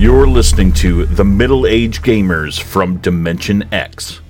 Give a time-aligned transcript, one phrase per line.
[0.00, 4.22] You're listening to The Middle Age Gamers from Dimension X.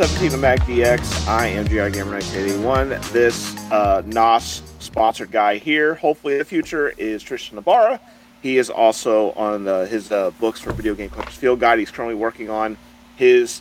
[0.00, 1.28] 17 of MacDX.
[1.28, 2.88] I am GI Gamer 1981.
[3.12, 8.00] This uh, NOS sponsored guy here, hopefully in the future, is Tristan Navarra.
[8.40, 11.78] He is also on uh, his uh, books for Video Game Collectors Field Guide.
[11.80, 12.78] He's currently working on
[13.16, 13.60] his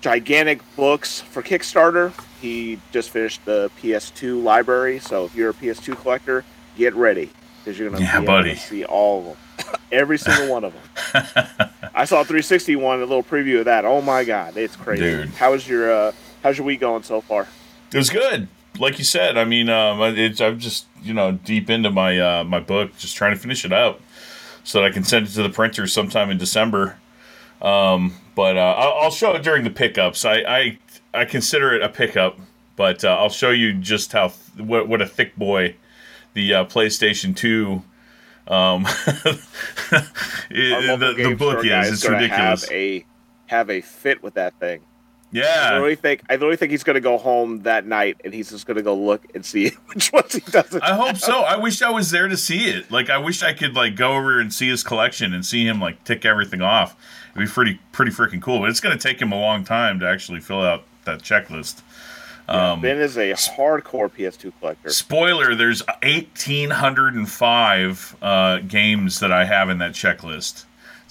[0.00, 2.10] gigantic books for Kickstarter.
[2.40, 6.42] He just finished the PS2 library, so if you're a PS2 collector,
[6.78, 8.54] get ready because you're going Yeah, be able buddy.
[8.54, 9.36] to see all of them,
[9.92, 11.70] every single one of them.
[11.94, 13.84] I saw 360 one, a little preview of that.
[13.84, 15.02] Oh my god, it's crazy.
[15.02, 15.28] Dude.
[15.30, 17.46] How's your uh, how's your week going so far?
[17.92, 18.48] It was good.
[18.78, 22.44] Like you said, I mean, um, it's, I'm just you know deep into my uh,
[22.44, 24.00] my book, just trying to finish it out
[24.64, 26.98] so that I can send it to the printer sometime in December.
[27.62, 30.24] Um, but uh, I'll, I'll show it during the pickups.
[30.24, 30.78] I I,
[31.14, 32.38] I consider it a pickup,
[32.76, 35.76] but uh, I'll show you just how th- what what a thick boy
[36.34, 37.82] the uh, PlayStation Two.
[38.48, 38.86] Um,
[40.50, 41.92] it- the, the book guy is.
[41.94, 42.62] It's ridiculous.
[42.64, 43.06] Have a
[43.46, 44.82] have a fit with that thing.
[45.32, 48.32] Yeah, I yeah, really think I really think he's gonna go home that night and
[48.32, 50.82] he's just gonna go look and see which ones he doesn't.
[50.82, 51.40] I hope so.
[51.40, 52.90] I wish I was there to see it.
[52.90, 55.80] Like I wish I could like go over and see his collection and see him
[55.80, 56.96] like tick everything off.
[57.34, 58.60] It'd be pretty pretty freaking cool.
[58.60, 61.82] But it's gonna take him a long time to actually fill out that checklist.
[62.48, 64.90] Um, ben is a hardcore PS2 collector.
[64.90, 70.64] spoiler: There's 1,805 uh, games that I have in that checklist.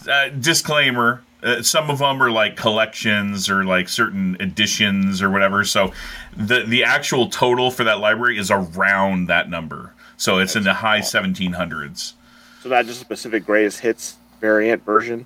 [0.10, 5.66] Uh, disclaimer: uh, Some of them are like collections or like certain editions or whatever.
[5.66, 5.92] So
[6.36, 9.94] the the actual total for that library is around that number.
[10.18, 12.14] So it's in the high 1700s.
[12.62, 15.26] So not just a specific greatest hits variant version.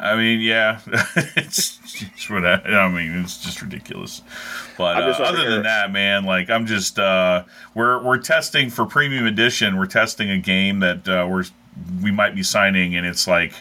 [0.00, 0.80] I mean, yeah,
[1.36, 3.20] it's just what I, I mean.
[3.22, 4.22] It's just ridiculous.
[4.78, 7.44] But I'm uh, just other than that, man, like I'm just uh,
[7.74, 9.76] we're we're testing for premium edition.
[9.76, 11.44] We're testing a game that uh, we're
[12.02, 13.52] we might be signing, and it's like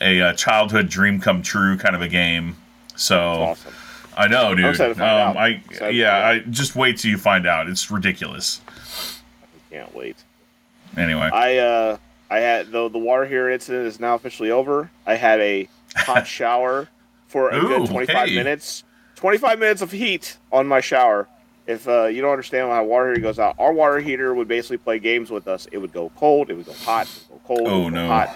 [0.00, 2.56] a, uh childhood dream come true kind of a game.
[2.96, 3.72] So Awesome.
[4.16, 4.66] I know, dude.
[4.66, 5.80] excited to find um, out.
[5.80, 7.68] I yeah, I just wait till you find out.
[7.68, 8.60] It's ridiculous.
[8.68, 10.16] I can't wait.
[10.96, 11.96] Anyway, I uh
[12.30, 14.90] I had though the water heater incident is now officially over.
[15.06, 16.88] I had a hot shower
[17.26, 18.34] for a Ooh, good 25 hey.
[18.34, 18.84] minutes.
[19.16, 21.28] 25 minutes of heat on my shower.
[21.66, 24.78] If uh, you don't understand how water heater goes out, our water heater would basically
[24.78, 25.66] play games with us.
[25.70, 27.94] It would go cold, it would go hot, it would go cold, it Oh, would
[27.94, 28.06] go no.
[28.08, 28.30] hot.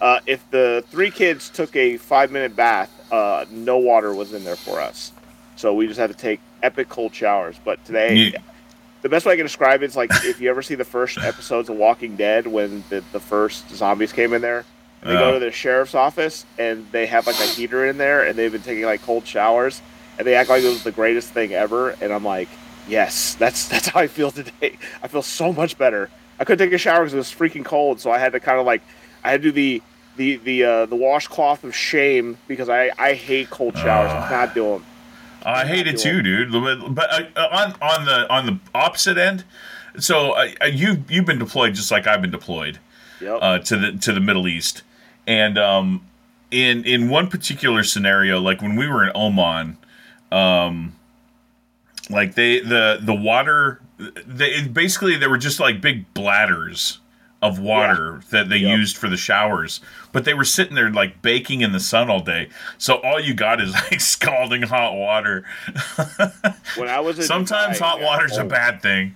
[0.00, 4.44] Uh, if the three kids took a five minute bath, uh, no water was in
[4.44, 5.12] there for us.
[5.56, 7.56] So we just had to take epic cold showers.
[7.64, 8.32] But today, You-
[9.02, 11.18] the best way I can describe it is like if you ever see the first
[11.18, 14.64] episodes of Walking Dead when the, the first zombies came in there,
[15.02, 15.18] they Oh.
[15.18, 18.50] go to the sheriff's office and they have like a heater in there and they've
[18.52, 19.80] been taking like cold showers
[20.18, 22.48] and they act like it was the greatest thing ever and I'm like,
[22.88, 24.76] yes, that's that's how I feel today.
[25.02, 26.10] I feel so much better.
[26.40, 28.58] I couldn't take a shower because it was freaking cold, so I had to kind
[28.58, 28.82] of like
[29.24, 29.82] I had to do the
[30.16, 34.10] the the uh, the washcloth of shame because I I hate cold showers.
[34.10, 34.28] I Ah.
[34.28, 34.84] cannot do them.
[35.44, 36.52] I hate it too, dude.
[36.52, 39.44] But uh, on on the on the opposite end,
[39.98, 42.78] so uh, you you've been deployed just like I've been deployed
[43.20, 43.38] Yep.
[43.42, 44.82] uh, to the to the Middle East,
[45.26, 46.06] and um,
[46.50, 49.76] in in one particular scenario, like when we were in Oman,
[50.30, 50.94] um,
[52.10, 53.80] like they the the water,
[54.26, 56.98] they basically they were just like big bladders
[57.40, 58.78] of water that they Yep.
[58.78, 62.20] used for the showers but they were sitting there like baking in the sun all
[62.20, 62.48] day.
[62.78, 65.44] So all you got is like scalding hot water.
[66.76, 69.14] When I was in sometimes Dubai, hot water's a bad thing.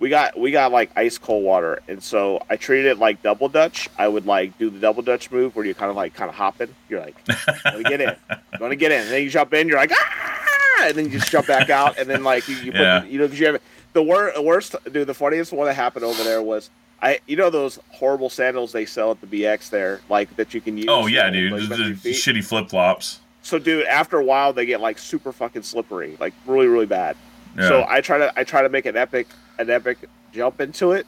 [0.00, 3.48] We got we got like ice cold water and so i treated it like double
[3.48, 3.88] dutch.
[3.98, 6.34] I would like do the double dutch move where you're kind of like kind of
[6.34, 6.74] hopping.
[6.88, 7.16] You're like
[7.64, 8.14] let me get in.
[8.60, 9.00] Let me get in.
[9.02, 10.84] And then you jump in you're like ah!
[10.86, 13.04] And then you just jump back out and then like you, you put Yeah.
[13.04, 13.60] you know because you have
[13.94, 16.68] the wor- worst dude the funniest one that happened over there was
[17.02, 20.60] i you know those horrible sandals they sell at the bx there like that you
[20.60, 24.66] can use oh yeah dude the, the shitty flip-flops so dude after a while they
[24.66, 27.16] get like super fucking slippery like really really bad
[27.56, 27.68] yeah.
[27.68, 29.98] so I try to I try to make an epic an epic
[30.32, 31.06] jump into it,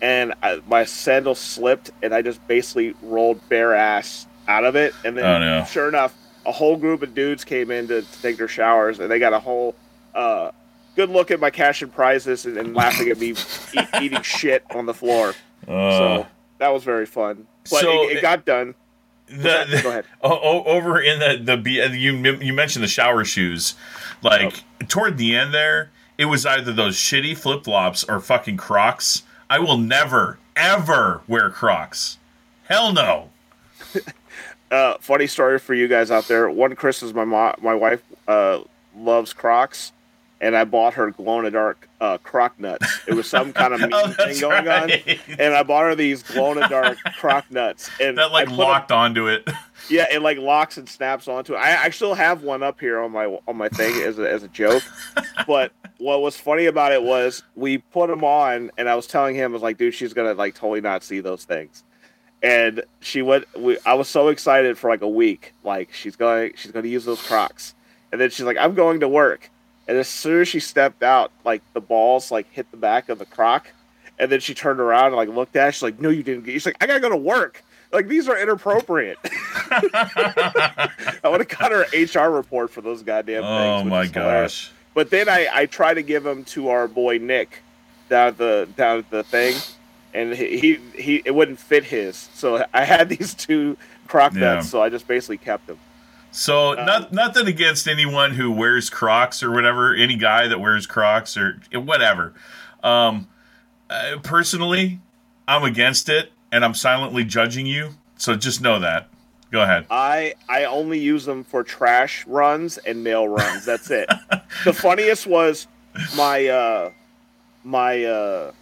[0.00, 4.94] and I, my sandal slipped, and I just basically rolled bare ass out of it.
[5.04, 5.64] And then, Oh, no.
[5.66, 6.14] sure enough,
[6.46, 9.34] a whole group of dudes came in to, to take their showers, and they got
[9.34, 9.74] a whole
[10.14, 10.52] uh,
[10.96, 13.30] good look at my cash and prizes and, and laughing at me
[13.74, 15.34] eat, eating shit on the floor.
[15.66, 16.26] Uh, so
[16.58, 17.46] that was very fun.
[17.70, 18.74] But So it, it- got done.
[19.26, 20.04] the, the Go ahead.
[20.22, 23.74] o- o- over in the the be- you you mentioned the shower shoes,
[24.22, 29.22] like toward the end there, it was either those shitty flip flops or fucking Crocs.
[29.48, 32.18] I will never ever wear Crocs.
[32.68, 33.30] Hell no.
[34.70, 36.50] Uh, funny story for you guys out there.
[36.50, 38.60] One Christmas, my mom, my wife uh,
[38.96, 39.92] loves Crocs,
[40.40, 43.00] and I bought her glow in the dark uh, Croc nuts.
[43.06, 44.90] It was some kind of Oh, thing going on,
[45.38, 47.88] and I bought her these glow in the dark Croc nuts.
[48.00, 49.48] And That like I put 'em- locked onto it.
[49.90, 51.58] Yeah, it like locks and snaps onto it.
[51.58, 54.42] I, I still have one up here on my on my thing as a, as
[54.42, 54.82] a joke.
[55.46, 59.34] But what was funny about it was we put them on, and I was telling
[59.34, 61.84] him, I was like, dude, she's gonna like totally not see those things.
[62.42, 63.44] And she went.
[63.58, 65.52] We, I was so excited for like a week.
[65.64, 67.74] Like she's going, she's going to use those Crocs.
[68.10, 69.50] And then she's like, I'm going to work.
[69.86, 73.18] And as soon as she stepped out, like the balls like hit the back of
[73.18, 73.66] the Croc.
[74.18, 75.68] And then she turned around and like looked at.
[75.68, 75.72] it.
[75.74, 76.52] She's like, "No, you didn't." Get-.
[76.52, 77.62] She's like, "I gotta go to work.
[77.92, 80.88] Like these are inappropriate." I
[81.24, 83.82] would have got her HR report for those goddamn things.
[83.82, 84.70] oh my gosh.
[84.94, 87.62] But then I, I try to give them to our boy Nick
[88.08, 89.56] down at the down at the thing,
[90.12, 92.16] and he he, he it wouldn't fit his.
[92.34, 93.76] So I had these two
[94.06, 94.70] croc nuts, Yeah.
[94.70, 95.78] so I just basically kept them.
[96.34, 100.84] So Um, not nothing against anyone who wears Crocs or whatever, any guy that wears
[100.84, 102.34] Crocs or whatever.
[102.82, 103.28] Um,
[103.88, 104.98] uh, personally,
[105.46, 107.90] I'm against it, and I'm silently judging you.
[108.16, 109.08] So just know that.
[109.52, 109.86] Go ahead.
[109.90, 113.64] I I only use them for trash runs and mail runs.
[113.64, 114.08] That's it.
[114.64, 115.68] the funniest was
[116.16, 116.90] my uh
[117.62, 118.52] my uh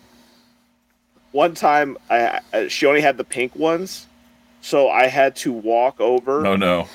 [1.31, 4.07] one time I, I she only had the pink ones,
[4.61, 6.87] so I had to walk over Oh no.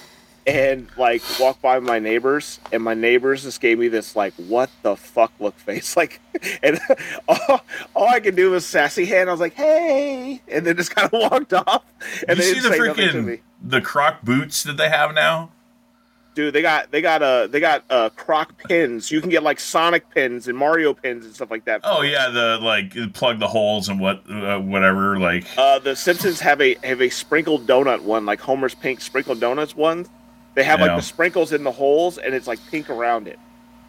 [0.48, 4.70] And like walk by my neighbors, and my neighbors just gave me this like what
[4.82, 6.22] the fuck look face, like,
[6.64, 6.80] and
[7.28, 7.62] all,
[7.94, 9.30] all I could do was sassy hand.
[9.30, 11.84] I was like, hey, and then just kind of walked off.
[12.28, 13.34] And you they see the say nothing to me.
[13.34, 15.52] freaking the Croc boots that they have now?
[16.34, 19.10] Dude, they got they got uh they got uh croc pins.
[19.10, 21.82] You can get like Sonic pins and Mario pins and stuff like that.
[21.84, 25.48] Oh yeah, the like plug the holes and what uh, whatever like.
[25.58, 29.76] Uh, the Simpsons have a have a sprinkled donut one, like Homer's pink sprinkled donuts
[29.76, 30.06] one.
[30.58, 33.38] They have like the sprinkles in the holes, and it's like pink around it.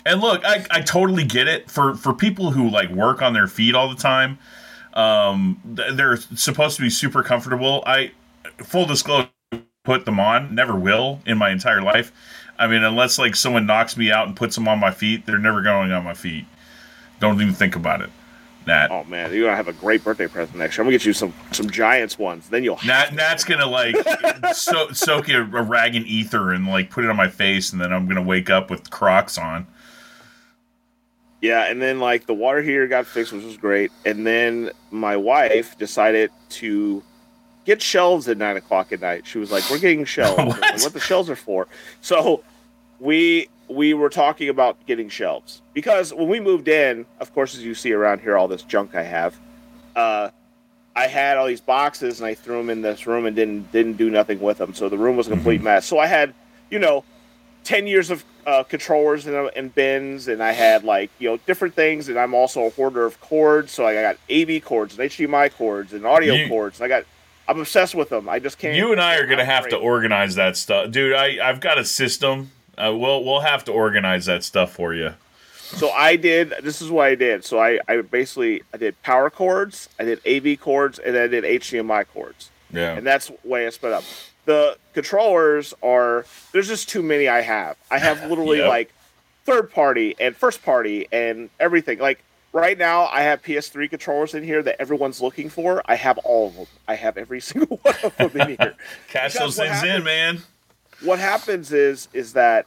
[0.05, 3.47] And look, I, I totally get it for for people who like work on their
[3.47, 4.39] feet all the time.
[4.93, 7.83] Um, they're supposed to be super comfortable.
[7.87, 8.13] I
[8.59, 9.31] full disclosure,
[9.83, 10.55] put them on.
[10.55, 12.13] Never will in my entire life.
[12.59, 15.39] I mean, unless like someone knocks me out and puts them on my feet, they're
[15.39, 16.45] never going on my feet.
[17.19, 18.11] Don't even think about it.
[18.69, 18.91] Nat.
[18.91, 20.83] Oh man, you're gonna have a great birthday present next year.
[20.83, 22.49] I'm gonna get you some some Giants ones.
[22.49, 23.97] Then you'll Nat, Nat's gonna like
[24.55, 27.81] so, soak a, a rag in ether and like put it on my face, and
[27.81, 29.67] then I'm gonna wake up with Crocs on.
[31.41, 33.91] Yeah, and then like the water heater got fixed, which was great.
[34.05, 37.03] And then my wife decided to
[37.65, 39.27] get shelves at nine o'clock at night.
[39.27, 40.37] She was like, "We're getting shelves.
[40.37, 40.61] What?
[40.61, 41.69] Like, what the shelves are for?"
[42.01, 42.45] So
[43.01, 47.63] we we were talking about getting shelves because when we moved in, of course, as
[47.63, 49.37] you see around here, all this junk I have.
[49.95, 50.31] Uh,
[50.97, 53.95] I had all these boxes and I threw them in this room and didn't didn't
[53.95, 54.75] do nothing with them.
[54.75, 55.87] So the room was a complete mess.
[55.87, 56.35] So I had,
[56.71, 57.05] you know,
[57.65, 61.75] 10 years of uh, controllers and, and bins and i had like you know different
[61.75, 65.53] things and i'm also a hoarder of cords so i got av cords and hdmi
[65.53, 67.05] cords and audio You- cords and i got
[67.47, 70.35] i'm obsessed with them i just can't You and I are gonna have to organize
[70.37, 71.15] that stuff, dude.
[71.15, 72.53] I I've got a system.
[72.79, 75.13] Uh, we'll we'll have to organize that stuff for you.
[75.61, 79.29] so i did this is what i did so i i basically i did power
[79.29, 82.97] cords i did av cords and i did hdmi cords Yeah.
[82.97, 84.05] and that's the way I split up.
[84.47, 87.77] The controllers are there's just too many I have.
[87.91, 88.69] I have literally Yep.
[88.69, 88.93] like
[89.45, 91.99] third party and first party and everything.
[91.99, 95.83] Like right now I have PS3 controllers in here that everyone's looking for.
[95.87, 96.67] I have all of them.
[96.87, 98.75] I have every single one of them in here.
[99.09, 100.41] Cash those things in, man.
[101.03, 102.67] What happens is is that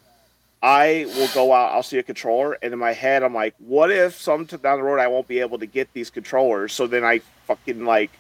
[0.64, 3.90] I will go out, I'll see a controller, and in my head I'm like, what
[3.92, 6.74] if some t- down the road I won't be able to get these controllers?
[6.74, 8.12] So then I fucking like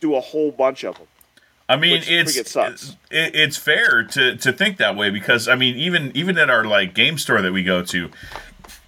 [0.00, 1.06] do a whole bunch of them.
[1.68, 6.10] I mean, it's it, it's fair to to think that way because I mean, even
[6.14, 8.10] even at our like game store that we go to,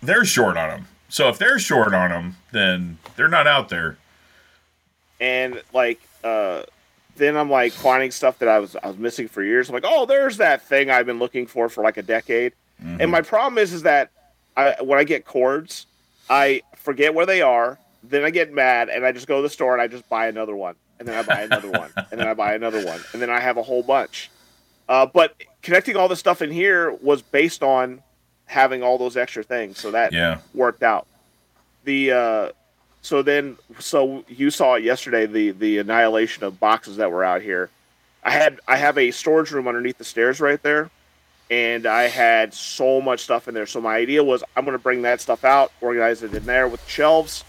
[0.02, 0.88] they're short on them.
[1.10, 3.98] So if they're short on them, then they're not out there.
[5.20, 6.62] and like uh
[7.20, 9.68] then I'm like finding stuff that I was I was missing for years.
[9.68, 12.52] I'm like, oh, there's that thing I've been looking for for like a decade.
[12.98, 14.10] And my problem is is that
[14.56, 15.86] I when I get cords,
[16.28, 17.78] I forget where they are.
[18.02, 20.26] Then I get mad and I just go to the store and I just buy
[20.26, 23.20] another one, and then I buy another one, and then I buy another one, and
[23.22, 24.30] then I have a whole bunch.
[24.88, 28.02] Uh, but connecting all the stuff in here was based on
[28.46, 30.38] having all those extra things, so that Yeah.
[30.54, 31.06] worked out.
[31.84, 32.48] The uh,
[33.02, 37.42] so then so you saw it yesterday the the annihilation of boxes that were out
[37.42, 37.70] here.
[38.22, 40.90] I had I have a storage room underneath the stairs right there,
[41.50, 43.66] and I had so much stuff in there.
[43.66, 46.68] So my idea was I'm going to bring that stuff out, organize it in there
[46.68, 47.44] with shelves,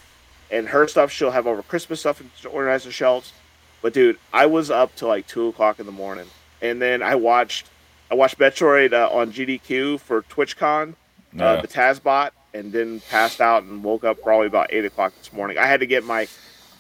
[0.50, 3.34] and her stuff she'll have over Christmas stuff and organize the shelves.
[3.82, 6.28] But dude, I was up till like two o'clock in the morning,
[6.62, 7.68] and then I watched
[8.10, 10.96] I watched Metroid uh, on GDQ for TwitchCon, uh,
[11.34, 11.62] Yeah.
[11.62, 15.58] the Tazbot, and then passed out and woke up probably about eight o'clock this morning.
[15.58, 16.28] I had to get my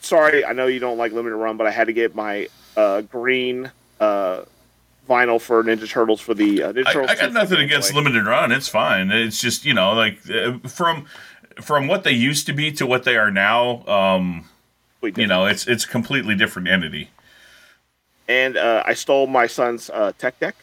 [0.01, 3.01] sorry, I know you don't like limited run, but I had to get my uh,
[3.01, 4.43] green uh,
[5.09, 7.11] vinyl for Ninja Turtles for the uh, Ninja I, Turtles.
[7.11, 8.51] I got 2 nothing against limited run.
[8.51, 9.11] It's fine.
[9.11, 11.05] It's just you know like uh, from
[11.61, 13.85] from what they used to be to what they are now.
[13.87, 14.45] Um,
[15.01, 17.09] you know, it's it's a completely different entity.
[18.27, 20.55] and uh, I stole my son's uh, tech deck.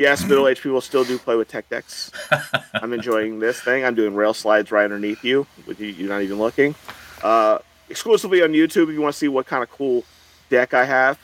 [0.00, 2.10] Yes, middle aged people still do play with tech decks.
[2.72, 3.84] I'm enjoying this thing.
[3.84, 6.74] I'm doing rail slides right underneath you, with you you're not even looking.
[7.22, 7.58] Uh,
[7.90, 10.04] exclusively on YouTube, if you want to see what kind of cool
[10.48, 11.18] deck I have,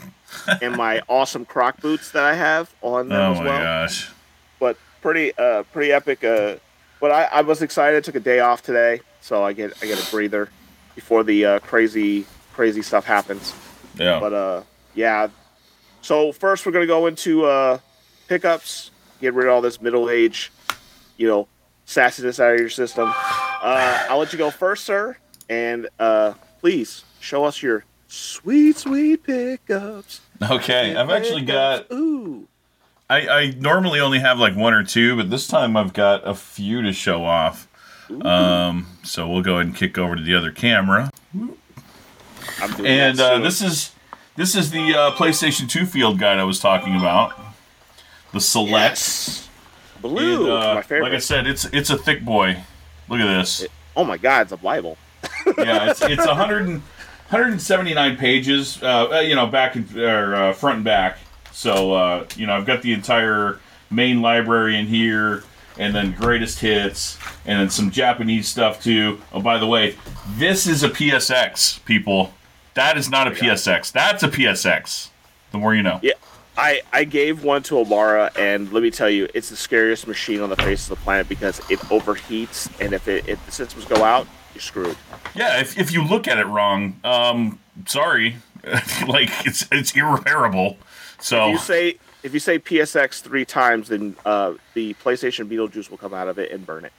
[0.60, 3.58] and my awesome Croc boots that I have on them Oh as my well.
[3.62, 4.10] gosh.
[4.58, 6.22] But pretty, uh, pretty epic.
[6.22, 6.56] Uh,
[7.00, 7.96] but I, I was excited.
[7.96, 10.50] I took a day off today, so I get I get a breather
[10.94, 13.54] before the uh, crazy crazy stuff happens.
[13.94, 14.20] Yeah.
[14.20, 14.62] But uh,
[14.94, 15.28] yeah.
[16.02, 17.78] So first, we're gonna go into uh,
[18.30, 18.92] pickups.
[19.20, 20.50] Get rid of all this middle age,
[21.18, 21.48] you know,
[21.86, 23.12] sassiness out of your system.
[23.12, 25.18] Uh, I'll let you go first, sir,
[25.50, 30.22] and uh, please show us your sweet, sweet pickups.
[30.50, 30.94] okay.
[30.96, 31.90] I've actually got.
[31.92, 32.46] Ooh.
[33.10, 36.34] I, I normally only have like one or two, but this time I've got a
[36.34, 37.66] few to show off.
[38.22, 41.10] Um, so we'll go ahead and kick over to the other camera.
[42.78, 43.92] And uh, this is
[44.36, 47.49] this is the uh, PlayStation 2 field guide I was talking about.
[48.32, 48.72] The Select.
[48.72, 49.48] yes.
[50.00, 51.02] blue, And, uh, my favorite.
[51.04, 52.62] Like I said, it's it's a thick boy.
[53.08, 53.66] Look at this.
[53.96, 54.96] oh my God, it's a Bible.
[55.58, 56.82] yeah, it's it's 100 and,
[57.30, 58.82] 179 pages.
[58.82, 61.18] Uh, uh, you know, back and or uh, front and back.
[61.52, 63.60] So uh, you know, I've got the entire
[63.90, 65.42] main library in here,
[65.78, 69.20] and then greatest hits, and then some Japanese stuff too.
[69.32, 69.96] Oh, by the way,
[70.36, 72.32] this is a PSX, people.
[72.74, 73.90] That is not a PSX.
[73.92, 75.08] That's a PSX.
[75.50, 75.98] The more you know.
[76.02, 76.12] Yeah,
[76.60, 80.42] I I gave one to Obara, and let me tell you, it's the scariest machine
[80.42, 83.86] on the face of the planet because it overheats, and if it if the systems
[83.86, 84.96] go out, you're screwed.
[85.34, 88.36] Yeah, if, if you look at it wrong, um, sorry,
[89.08, 90.76] like it's it's irreparable.
[91.18, 95.90] So If you say if you say PSX three times, then uh, the PlayStation Beetlejuice
[95.90, 96.92] will come out of it and burn it.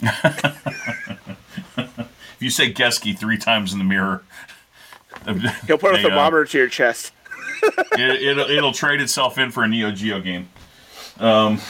[0.02, 2.08] if
[2.40, 4.24] you say Geski three times in the mirror,
[5.66, 7.12] He'll put a they, uh, thermometer to your chest.
[7.92, 10.48] it, it'll, it'll trade itself in for a Neo Geo game.
[11.18, 11.60] Um,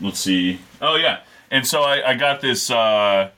[0.00, 0.60] let's see.
[0.80, 2.70] Oh yeah, and so I, I got this.
[2.70, 3.30] Uh,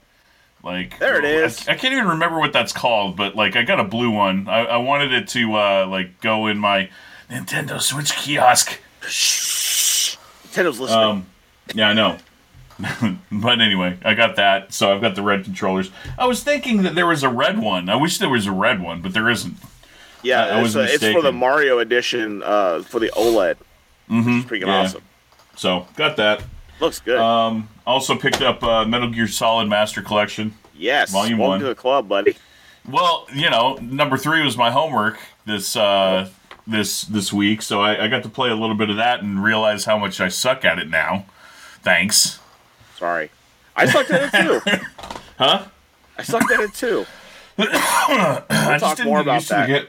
[0.63, 1.69] like There it is.
[1.69, 4.49] I, I can't even remember what that's called, but like I got a blue one.
[4.49, 6.89] I, I wanted it to uh, like go in my
[7.31, 8.81] Nintendo Switch kiosk.
[9.03, 11.05] Nintendo's listening.
[11.05, 11.27] Um,
[11.75, 12.17] yeah, I know.
[13.33, 14.73] but anyway, I got that.
[14.73, 15.91] So I've got the red controllers.
[16.19, 17.89] I was thinking that there was a red one.
[17.89, 19.57] I wish there was a red one, but there isn't.
[20.25, 21.33] Yeah, I was it's, uh, it's for the.
[21.33, 23.57] Mario edition uh, for the OLED.
[24.11, 24.39] Mm-hmm.
[24.39, 24.83] It's freaking yeah.
[24.83, 25.03] awesome.
[25.57, 26.43] So got that.
[26.81, 27.19] Looks good.
[27.19, 30.55] Um, also picked up uh, Metal Gear Solid Master Collection.
[30.77, 31.61] yes, Volume welcome one.
[31.61, 32.37] to the club, buddy.
[32.89, 36.29] Well, you know, number three was my homework this uh,
[36.67, 39.43] this this week, so I, I got to play a little bit of that and
[39.43, 41.27] realize how much I suck at it now.
[41.83, 42.41] Thanks.
[42.97, 43.31] Sorry,
[43.77, 44.61] I sucked at it too.
[45.37, 45.65] Huh?
[46.17, 47.05] I sucked at it too.
[47.59, 49.67] I talk more about that.
[49.67, 49.89] Get,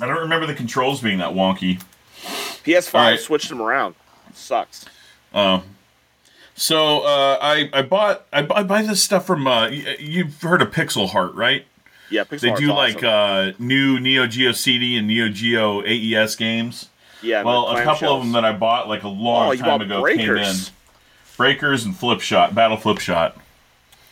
[0.00, 1.80] I don't remember the controls being that wonky.
[2.64, 3.20] PS5 All right.
[3.20, 3.94] switched them around.
[4.34, 4.84] sucks.
[6.54, 10.62] So uh, I I bought I, I buy this stuff from uh, y- you've heard
[10.62, 11.66] of Pixel Heart, right?
[12.10, 12.40] Yeah, Pixel Heart.
[12.40, 12.94] They Art's do awesome.
[12.94, 16.88] like uh, new Neo Geo CD and Neo Geo AES games.
[17.22, 17.42] yeah.
[17.42, 20.18] Well, a couple of them that I bought like a long Oh, time ago came
[20.20, 20.26] in.
[20.26, 20.72] breakers.
[21.36, 23.36] Breakers and Flip Shot, Battle Flip Shot.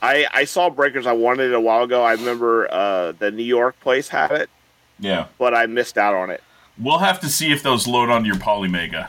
[0.02, 1.06] I I saw breakers.
[1.06, 2.02] I wanted it a while ago.
[2.04, 4.50] I remember uh, the New York place had it,
[4.98, 6.42] Yeah, but I missed out on it.
[6.78, 9.08] we'll have to see if those load onto your Polymega.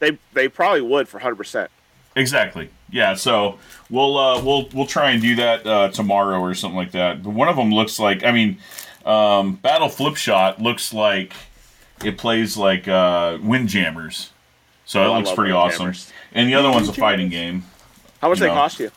[0.00, 1.70] They they probably would for hundred percent.
[2.16, 2.70] Exactly.
[2.90, 3.14] Yeah.
[3.14, 3.58] So
[3.90, 7.22] we'll uh, we'll we'll try and do that uh, tomorrow or something like that.
[7.22, 8.58] But one of them looks like I mean,
[9.04, 11.32] um, Battle Flip Shot looks like
[12.04, 14.30] it plays like uh, Windjammers.
[14.84, 15.86] So Oh, it I looks pretty awesome.
[15.86, 16.12] Windjammers.
[16.32, 17.64] And the other one's a fighting game.
[18.20, 18.54] How much You they know.
[18.54, 18.90] cost you?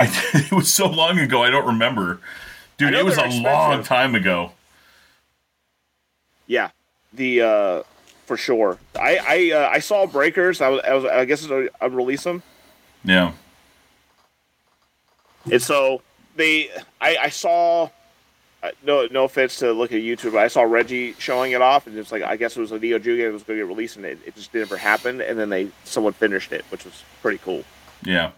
[0.00, 2.20] I, it was so long ago, I don't remember.
[2.78, 4.52] Dude, it was a they're long time ago.
[6.46, 6.70] Yeah,
[7.12, 7.82] the uh,
[8.26, 8.78] for sure.
[8.98, 9.18] I
[9.52, 10.60] I uh, I saw breakers.
[10.60, 11.44] I was I, was, I guess
[11.80, 12.42] a release them.
[17.28, 17.88] saw
[18.82, 21.96] no no offense to look at YouTube, but I saw Reggie showing it off, and
[21.98, 23.68] it's like I guess it was a Neo Geo game that was going to get
[23.68, 25.20] released, and it, it just never happened.
[25.20, 27.64] And then they someone finished it, which was pretty cool.
[28.04, 28.30] Yeah.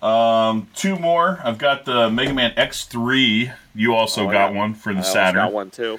[0.00, 1.40] Um, two more.
[1.42, 3.52] I've got the Mega Man X3.
[3.74, 4.56] You also Oh, got yeah.
[4.58, 5.46] one for the I Saturn.
[5.46, 5.98] got one too.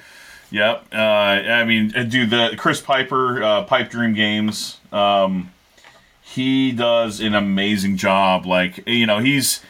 [0.50, 0.86] Yep.
[0.92, 4.78] Uh, I mean, uh, dude, the Chris Piper, uh, Pipe Dream Games.
[4.92, 5.52] Um,
[6.22, 8.46] he does an amazing job.
[8.46, 9.60] Like, you know, he's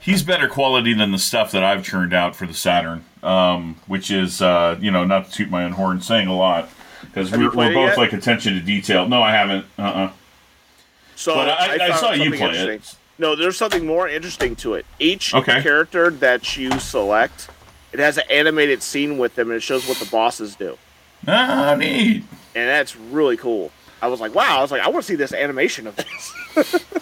[0.00, 3.04] he's better quality than the stuff that I've churned out for the Saturn.
[3.22, 6.70] Um, which is, uh, you know, not to toot my own horn, saying a lot
[7.00, 9.08] because we're, we're both like attention to detail.
[9.08, 9.66] No, I haven't.
[9.76, 9.82] Uh.
[9.82, 10.12] uh
[11.16, 12.94] So But I- I found saw you play it.
[13.18, 14.86] No, there's something more interesting to it.
[15.00, 15.60] Each Okay.
[15.62, 17.48] character that you select,
[17.92, 20.76] it has an animated scene with them, and it shows what the bosses do,
[21.26, 22.24] Ah, neat.
[22.54, 23.70] and that's really cool.
[24.00, 24.58] I was like, wow.
[24.58, 26.84] I was like, I want to see this animation of this.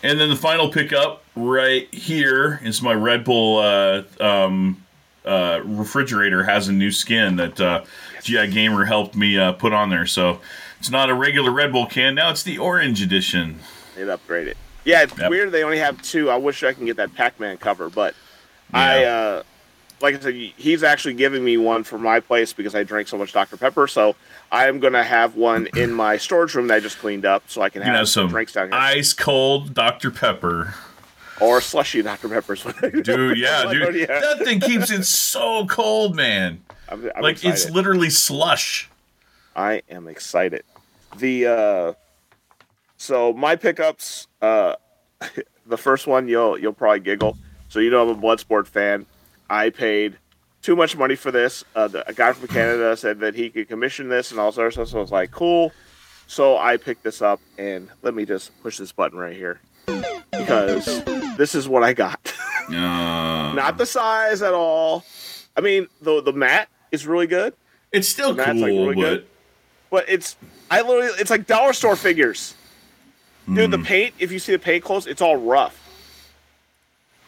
[0.00, 4.84] And then the final pickup right here is my Red Bull uh, um,
[5.24, 7.84] uh, refrigerator has a new skin that uh,
[8.22, 10.06] GI Gamer helped me uh, put on there.
[10.06, 10.40] So
[10.78, 13.58] it's not a regular Red Bull can now; it's the orange edition.
[13.96, 14.54] It upgraded.
[14.84, 15.30] Yeah, it's Yep.
[15.30, 16.30] weird they only have two.
[16.30, 18.14] I wish I can get that Pac-Man cover, but
[18.72, 19.08] I, Yeah.
[19.16, 19.42] uh,
[20.00, 23.18] like I said, he's actually giving me one for my place because I drank so
[23.18, 23.86] much Dr Pepper.
[23.86, 24.14] So
[24.52, 27.68] I'm gonna have one in my storage room that I just cleaned up, so I
[27.68, 30.74] can have have some drinks down here ice cold Dr Pepper,
[31.40, 32.64] or slushy Dr Peppers.
[33.02, 33.38] dude.
[33.38, 34.06] Yeah, dude, yeah.
[34.06, 36.62] that thing keeps it so cold, man.
[36.88, 37.54] I'm, I'm like excited.
[37.54, 38.88] it's literally slush.
[39.54, 40.62] I am excited.
[41.16, 41.92] The uh
[42.96, 44.74] so my pickups, uh
[45.66, 47.36] the first one you'll you'll probably giggle.
[47.68, 49.04] So you know I'm a Bloodsport fan.
[49.50, 50.18] I paid
[50.62, 51.64] too much money for this.
[51.74, 54.76] Uh, the, a guy from Canada said that he could commission this and all sorts
[54.76, 54.92] of stuff.
[54.92, 55.72] So I was like, cool.
[56.26, 59.60] So I picked this up and let me just push this button right here
[60.32, 61.02] because
[61.36, 62.34] this is what I got.
[62.68, 65.02] Uh, Not the size at all.
[65.56, 67.54] I mean, the the mat is really good.
[67.92, 69.26] it's still the mat's, cool, like, really but good.
[69.90, 70.36] but it's
[70.70, 72.54] I literally it's like dollar store figures.
[73.46, 73.70] Dude, Hmm.
[73.70, 75.80] the paint, if you see the paint close, it's all rough.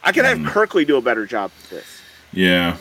[0.03, 0.45] I could have Hmm.
[0.47, 2.00] Kirkley do a better job with this.
[2.31, 2.77] Yeah.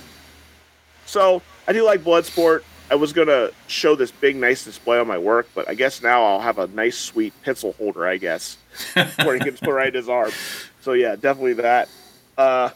[1.07, 2.63] So I do like Bloodsport.
[2.91, 6.25] I was gonna show this big nice display on my work, but I guess now
[6.25, 8.57] I'll have a nice sweet pencil holder, I guess.
[8.93, 10.33] where he can put right in his arm.
[10.81, 11.89] So yeah, definitely that.
[12.37, 12.71] Uh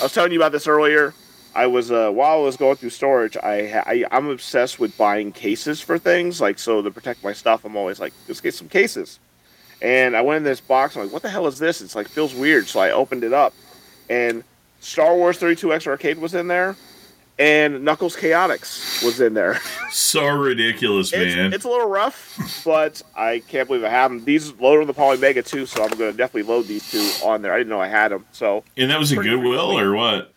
[0.00, 1.14] I was telling you about this earlier.
[1.54, 5.30] I was uh, while I was going through storage, I, I I'm obsessed with buying
[5.30, 6.40] cases for things.
[6.40, 9.20] Like so to protect my stuff, I'm always like, let's get some cases.
[9.80, 10.96] And I went in this box.
[10.96, 11.80] I'm like, what the hell is this?
[11.80, 12.66] It's like feels weird.
[12.66, 13.54] So I opened it up,
[14.08, 14.42] and
[14.84, 16.76] Star Wars 32X Arcade was in there,
[17.38, 19.60] and Knuckles Chaotix was in there.
[19.90, 21.52] So ridiculous, man.
[21.52, 24.24] it's a little rough, but I can't believe I have them.
[24.24, 27.42] These load on the Polymega too, so I'm going to definitely load these two on
[27.42, 27.52] there.
[27.52, 28.26] I didn't know I had them.
[28.32, 30.32] So, and that was a Goodwill or what?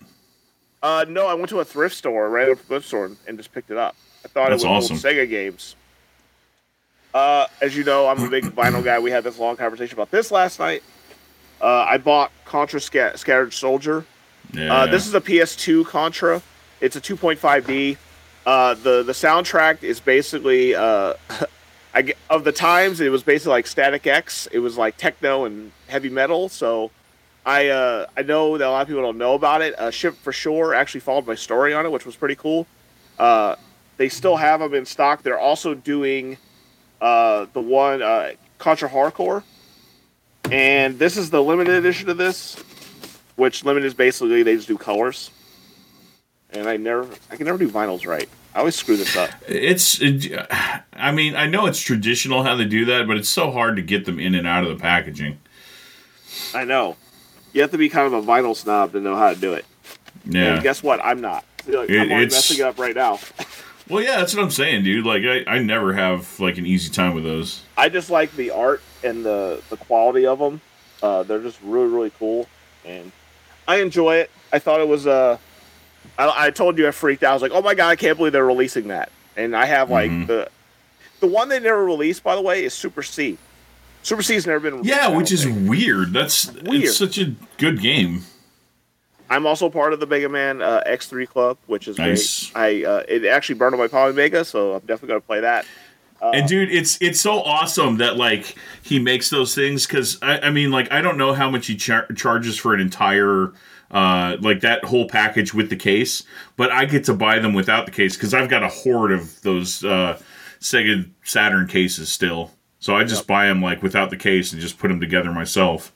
[0.83, 3.71] uh, no, I went to a thrift store, right up thrift store, and just picked
[3.71, 3.95] it up.
[4.23, 4.95] I thought That's it was awesome.
[4.95, 5.75] old Sega games.
[7.13, 8.99] Uh, as you know, I'm a big vinyl guy.
[8.99, 10.83] We had this long conversation about this last night.
[11.59, 14.05] Uh, I bought Contra Sca- Shattered Soldier.
[14.53, 14.73] Yeah.
[14.73, 16.41] Uh, this is a PS2 Contra.
[16.79, 17.97] It's a 2.5D.
[18.45, 21.15] Uh, the the soundtrack is basically uh,
[21.93, 24.47] I of the times it was basically like Static X.
[24.51, 26.47] It was like techno and heavy metal.
[26.47, 26.91] So
[27.45, 29.77] I uh, I know that a lot of people don't know about it.
[29.79, 32.67] Uh, Ship to Shore actually followed my story on it, which was pretty cool.
[33.17, 33.55] Uh,
[33.97, 35.23] they still have them in stock.
[35.23, 36.37] They're also doing
[37.01, 39.43] uh, the one uh, Contra Hard Corps,
[40.51, 42.63] and this is the limited edition of this
[43.37, 45.31] which limited is basically they just do colors.
[46.49, 48.27] And I never, I can never do vinyls right.
[48.55, 49.29] I always screw this up.
[49.47, 50.31] It's, it,
[50.93, 53.81] I mean, I know it's traditional how they do that, but it's so hard to
[53.81, 55.39] get them in and out of the packaging.
[56.53, 56.95] I know.
[57.53, 59.65] You have to be kind of a vinyl snob to know how to do it.
[60.25, 60.55] Yeah.
[60.55, 60.99] And guess what?
[61.03, 61.43] I'm not.
[61.67, 63.19] Like, It- I'm it's- messing it up right now.
[63.89, 65.05] Well, yeah, that's what I'm saying, dude.
[65.05, 67.61] Like, I, I never have like an easy time with those.
[67.77, 70.59] I just like the art and the the quality of them.
[71.01, 72.47] Uh, they're just really really cool,
[72.83, 73.13] and
[73.67, 74.31] I enjoy it.
[74.53, 75.37] I thought it was Uh,
[76.17, 77.31] I, I told you I freaked out.
[77.31, 79.11] I was like, oh my god, I can't believe they're releasing that.
[79.35, 80.27] And I have like Mhm.
[80.27, 80.49] the
[81.19, 83.37] the one they never released, by the way, is Super C.
[84.03, 84.89] Super C's never been released.
[84.95, 85.69] Yeah, which is think.
[85.69, 86.13] weird.
[86.13, 86.83] That's Weird.
[86.85, 88.23] it's such a good game.
[89.29, 92.49] I'm also part of the Mega Man uh, X3 Club, which is Nice.
[92.51, 92.83] great.
[92.85, 95.65] I uh, it actually burned on my Polymega, so I'm definitely gonna play that.
[96.21, 100.39] Uh, and dude, it's it's so awesome that like he makes those things because I,
[100.39, 103.53] I mean, like I don't know how much he char- charges for an entire
[103.91, 106.23] uh like that whole package with the case,
[106.55, 109.41] but I get to buy them without the case because I've got a horde of
[109.43, 110.19] those uh
[110.59, 112.51] Sega Saturn cases still.
[112.79, 115.93] So I just buy them like without the case and just put them together myself.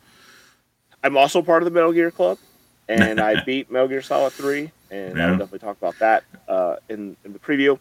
[1.03, 2.37] I'm also part of the Metal Gear Club,
[2.89, 4.71] and I beat Metal Gear Solid 3.
[4.91, 5.23] and Yeah.
[5.25, 7.79] I'll definitely talk about that uh, in in the preview.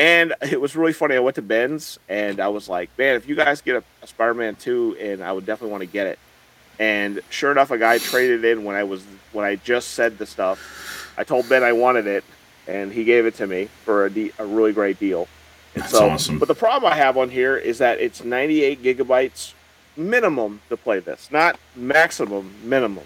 [0.00, 1.14] And it was really funny.
[1.14, 4.06] I went to Ben's and I was like, "Man, if you guys get a, a
[4.06, 6.18] Spider-Man two, and I would definitely want to get it."
[6.78, 10.24] And sure enough, a guy traded in when I was when I just said the
[10.24, 11.12] stuff.
[11.18, 12.24] I told Ben I wanted it,
[12.66, 15.28] and he gave it to me for a, de- a really great deal.
[15.74, 16.38] And That's so, awesome.
[16.38, 19.52] But the problem I have on here is that it's 98 gigabytes
[19.98, 23.04] minimum to play this, not maximum minimum.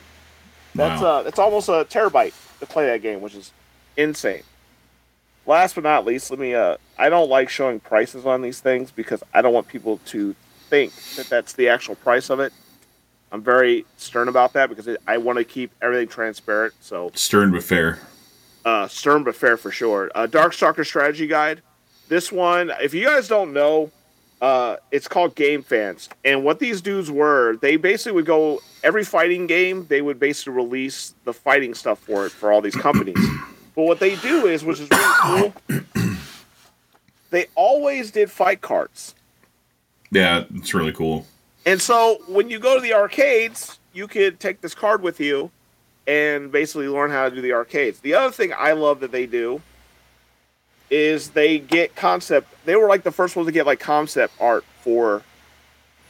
[0.77, 1.09] That's Wow.
[1.19, 3.51] uh, that's almost a terabyte to play that game, which is
[3.97, 4.45] insane.
[5.47, 6.55] Last but not least, let me.
[6.55, 10.35] Uh, I don't like showing prices on these things because I don't want people to
[10.71, 12.53] think that that's the actual price of it.
[13.31, 16.73] I'm very stern about that because it, I want to keep everything transparent.
[16.81, 17.99] So Stern but fair.
[18.65, 20.11] uh, stern but fair for sure.
[20.15, 21.61] Uh, Darkstalker Strategy Guide.
[22.09, 23.91] This one, if you guys don't know,
[24.41, 26.09] uh, it's called Game Fans.
[26.25, 29.87] And what these dudes were, they basically would go every fighting game.
[29.89, 33.19] They would basically release the fighting stuff for it for all these companies.
[33.75, 35.83] but what they do is, which is really cool,
[37.31, 39.15] they always did fight cards.
[40.11, 41.27] Yeah, it's really cool.
[41.67, 45.51] And so when you go to the arcades, you could take this card with you
[46.07, 48.01] and basically learn how to do the arcades.
[48.01, 49.63] The other thing I love that they do
[50.91, 52.55] is they get concept.
[52.67, 55.23] They were like the first ones to get like concept art for,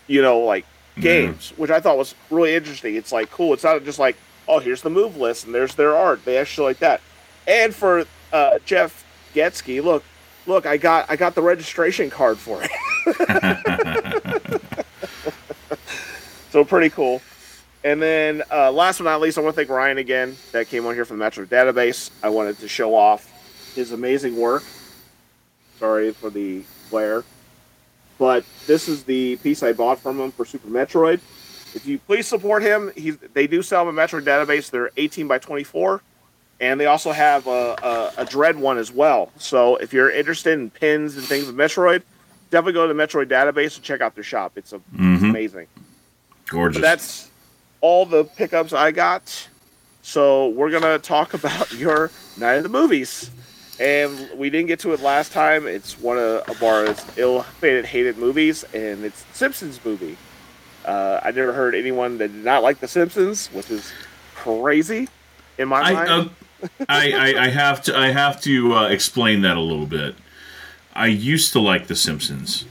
[0.07, 0.66] you know, like
[1.00, 2.96] games, which I thought was really interesting.
[2.96, 3.55] It's like cool.
[3.55, 4.16] It's not just like,
[4.48, 6.24] oh, here's the move list and there's their art.
[6.24, 7.00] They actually like that.
[7.46, 9.04] And for uh, Jeff
[9.35, 10.04] Getsky, look,
[10.46, 12.70] look, I got I got the registration card for it.
[16.50, 17.20] so pretty cool.
[17.85, 20.87] And then uh, last but not least, I want to thank Ryan again that came
[20.87, 22.11] on here from the Metroid Database.
[22.22, 23.30] I wanted to show off
[23.74, 24.62] his amazing work.
[25.78, 27.24] Sorry for the glare.
[28.18, 31.20] But this is the piece I bought from him for Super Metroid.
[31.74, 34.70] If you please support him, he's, they do sell them a Metroid Database.
[34.70, 36.00] They're 18 by 24.
[36.64, 37.77] And they also have a,
[38.16, 39.31] a, a Dread one as well.
[39.38, 42.03] So if you're interested in pins and things with Metroid,
[42.50, 44.53] definitely go to the Metroid Database and check out their shop.
[44.57, 45.29] It's, a, it's Mhm.
[45.29, 45.66] amazing.
[46.46, 46.81] Gorgeous.
[46.81, 47.31] But that's
[47.83, 49.46] all the pickups I got.
[50.00, 53.31] So we're gonna talk about your night of the movies,
[53.79, 55.66] and we didn't get to it last time.
[55.66, 60.16] It's one of Abara's ill-fated, hated movies, and it's Simpsons movie.
[60.87, 63.92] Uh, I never heard anyone that did not like The Simpsons, which is
[64.35, 65.09] crazy
[65.59, 66.31] in my I, mind.
[66.88, 70.14] I, I I have to I have to uh, explain that a little bit.
[70.94, 72.66] I used to like The Simpsons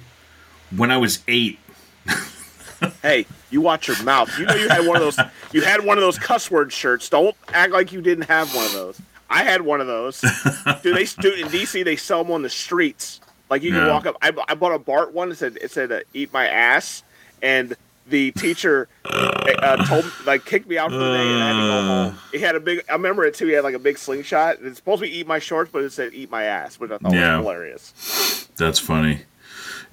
[0.75, 1.59] when I was eight.
[3.01, 4.37] hey, you watch your mouth.
[4.37, 5.19] You know you had one of those.
[5.51, 7.09] You had one of those cuss word shirts.
[7.09, 9.01] Don't act like you didn't have one of those.
[9.29, 10.21] I had one of those.
[10.83, 13.19] Do they do in DC they sell them on the streets.
[13.49, 14.15] Like you can walk up.
[14.21, 15.31] I, I bought a Bart one.
[15.31, 17.03] It said it said uh, "Eat my ass,"
[17.41, 17.75] and
[18.07, 21.67] the teacher uh, told like kicked me out for the day and I had to
[21.67, 22.19] go home.
[22.31, 22.83] He had a big.
[22.89, 23.47] I remember it too.
[23.47, 24.57] He had like a big slingshot.
[24.61, 26.97] It's supposed to be "Eat my shorts," but it said "Eat my ass," which I
[26.97, 27.37] thought Yeah.
[27.37, 28.47] was hilarious.
[28.57, 29.21] That's funny.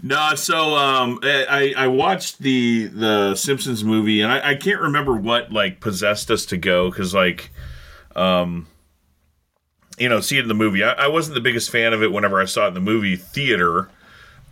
[0.02, 5.14] No, so um, I I watched the the Simpsons movie, and I, I can't remember
[5.14, 7.50] what like possessed us to go because like,
[8.16, 8.66] um,
[9.98, 10.82] you know, see it in the movie.
[10.82, 13.16] I, I wasn't the biggest fan of it whenever I saw it in the movie
[13.16, 13.90] theater.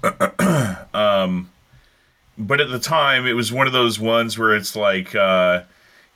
[0.95, 1.51] um,
[2.39, 5.63] but at the time, it was one of those ones where it's like, uh,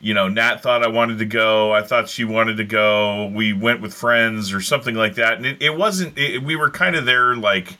[0.00, 1.72] you know, Nat thought I wanted to go.
[1.72, 3.26] I thought she wanted to go.
[3.26, 6.16] We went with friends or something like that, and it, it wasn't.
[6.16, 7.76] It, we were kind of there like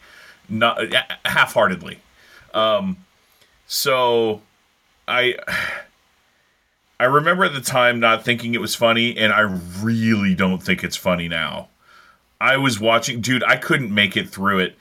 [0.49, 0.81] not
[1.25, 1.99] half-heartedly.
[2.53, 2.99] Um,
[3.67, 4.43] so
[5.07, 5.37] I
[7.01, 9.41] I remember at the time not thinking it was funny, and I
[9.81, 11.69] really don't think it's funny now.
[12.41, 13.45] I was watching, dude.
[13.45, 14.77] I couldn't make it through it.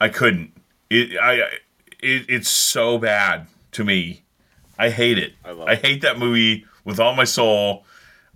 [0.00, 0.52] I couldn't.
[0.90, 1.58] It I
[2.02, 4.24] it, it's so bad to me.
[4.78, 5.34] I hate it.
[5.44, 5.84] I love I it.
[5.86, 7.84] hate that movie with all my soul.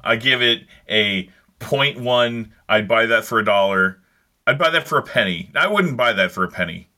[0.02, 1.28] I give it a
[1.60, 2.50] 0.1.
[2.68, 4.00] I'd buy that for a dollar.
[4.46, 5.50] I'd buy that for a penny.
[5.54, 6.88] I wouldn't buy that for a penny.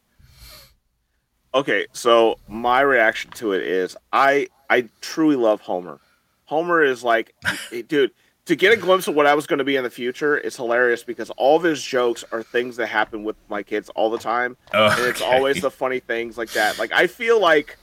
[1.55, 5.99] Okay, so my reaction to it is I I truly love Homer.
[6.45, 7.35] Homer is like,
[7.89, 8.13] dude,
[8.49, 10.57] to get a glimpse of what I was going to be in the future is
[10.57, 14.19] hilarious because all of his jokes are things that happen with my kids all the
[14.19, 16.79] time, and it's always the funny things like that.
[16.79, 17.79] Like I feel like,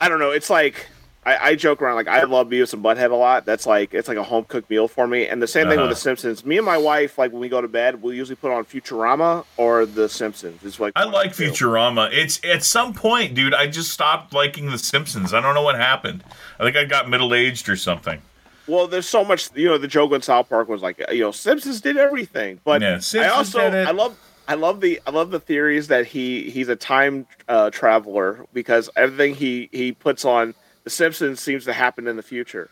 [0.00, 0.88] I don't know, it's like.
[1.26, 3.46] I, I joke around like I love Beavis and Butthead a lot.
[3.46, 5.26] That's like it's like a home cooked meal for me.
[5.26, 5.88] And the same thing with Uh-huh.
[5.88, 6.44] The Simpsons.
[6.44, 9.46] Me and my wife, like when we go to bed, we'll usually put on Futurama
[9.56, 10.62] or The Simpsons.
[10.62, 11.50] It's like I like two.
[11.50, 12.10] Futurama.
[12.12, 13.54] It's at some point, dude.
[13.54, 15.32] I just stopped liking The Simpsons.
[15.32, 16.22] I don't know what happened.
[16.60, 18.20] I think I got middle aged or something.
[18.66, 19.50] Well, there's so much.
[19.54, 22.80] You know, the joke on South Park was like, you know, Simpsons did everything, but
[22.80, 23.60] Yeah, I also.
[23.60, 24.16] I love
[24.48, 28.90] I love the I love the theories that he he's a time uh, traveler because
[28.96, 32.68] everything he he puts on the Simpsons seems to happen in the future,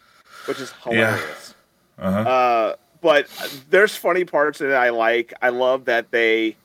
[0.46, 1.54] which is hilarious.
[1.98, 2.18] Uh-huh.
[2.20, 3.26] Uh, but
[3.70, 5.32] there's funny parts that I like.
[5.42, 6.56] I love that they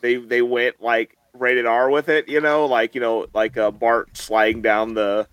[0.00, 2.28] they they went like rated R with it.
[2.28, 5.26] You know, like you know, like uh, Bart sliding down the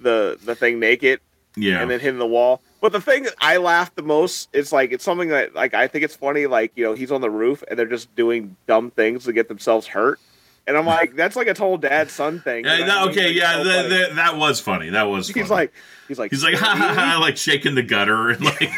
[0.00, 1.20] the the thing naked,
[1.56, 1.80] Yeah.
[1.82, 2.60] and then hitting the wall.
[2.80, 5.88] But the thing that I laugh the most is like it's something that like I
[5.88, 6.46] think it's funny.
[6.46, 9.48] Like you know, he's on the roof and they're just doing dumb things to get
[9.48, 10.20] themselves hurt.
[10.66, 12.66] And I'm like, that's like a total dad son thing.
[12.66, 13.10] Yeah, that- what I mean?
[13.10, 13.88] okay, yeah, that, funny.
[13.88, 14.90] that, that was funny.
[14.90, 15.40] That was funny.
[15.42, 15.72] he's like,
[16.08, 18.70] he's like, he's like, ha ha ha, like shaking the gutter and like,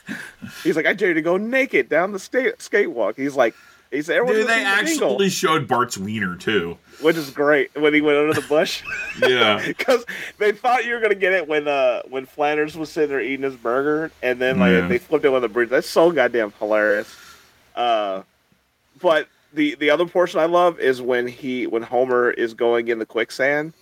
[0.64, 3.16] he's like, I dare you to go naked down the skate skate walk.
[3.16, 3.54] He's like,
[3.90, 6.78] he said, everyone's dude, they listening to Dingle," actually showed Bart's wiener too.
[7.00, 8.82] which is great when he went under the bush.
[9.28, 10.04] Yeah, because
[10.38, 13.44] they thought you were gonna get it when uh when Flanders was sitting there eating
[13.44, 14.88] his burger, and then like Yeah.
[14.88, 15.68] they flipped it on the bridge.
[15.68, 17.14] That's so goddamn hilarious.
[17.76, 18.22] Uh,
[19.00, 22.98] but the the other portion I love is when he when Homer is going in
[22.98, 23.72] the quicksand,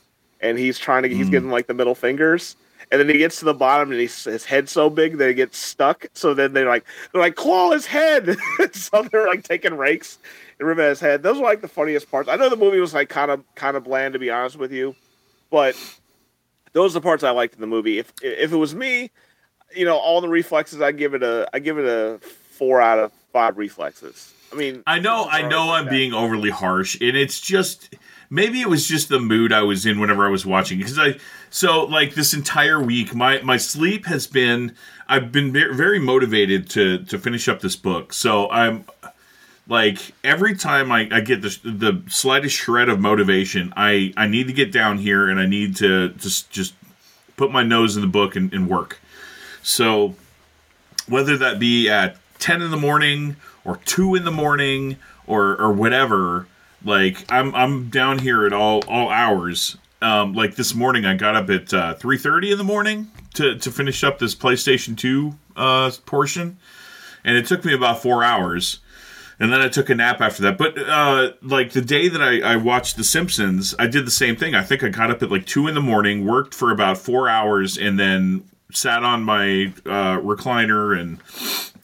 [0.41, 1.31] and he's trying to he's Mm.
[1.31, 2.57] getting like the middle fingers.
[2.93, 5.35] And then he gets to the bottom, and he's, his head's so big that he
[5.35, 6.07] gets stuck.
[6.13, 8.37] So then they're like, they're like, claw his head.
[8.73, 10.19] so they're like taking rakes
[10.59, 11.23] and ripping his head.
[11.23, 12.29] Those were like the funniest parts.
[12.29, 14.73] I know the movie was like kind of kind of bland to be honest with
[14.73, 14.95] you,
[15.51, 15.75] but
[16.73, 17.99] those are the parts I liked in the movie.
[17.99, 19.11] If if it was me,
[19.75, 22.99] you know, all the reflexes, I give it a I give it a four out
[22.99, 24.33] of five reflexes.
[24.53, 27.95] I mean, I know, I know, I'm being overly harsh, and it's just
[28.33, 31.17] maybe it was just the mood I was in whenever I was watching because I
[31.51, 34.75] so like this entire week my my sleep has been
[35.07, 38.87] I've been very motivated to to finish up this book, so I'm
[39.69, 44.47] like every time I, I get the the slightest shred of motivation, I I need
[44.47, 46.73] to get down here and I need to just just
[47.37, 48.99] put my nose in the book and, and work.
[49.63, 50.15] So
[51.07, 55.71] whether that be at 10 in the morning or 2 in the morning or or
[55.71, 56.47] whatever
[56.85, 61.35] like i'm i'm down here at all all hours um like this morning i got
[61.35, 65.91] up at uh 3:30 in the morning to to finish up this PlayStation 2 uh
[66.07, 66.59] portion
[67.25, 68.81] and it took me about 4 hours
[69.43, 70.57] and then I took a nap after that.
[70.57, 74.37] But uh, like the day that I, I watched The Simpsons, I did the same
[74.37, 74.55] thing.
[74.55, 77.29] I think I got up at like two in the morning, worked for about four
[77.29, 81.19] hours, and then sat on my uh, recliner and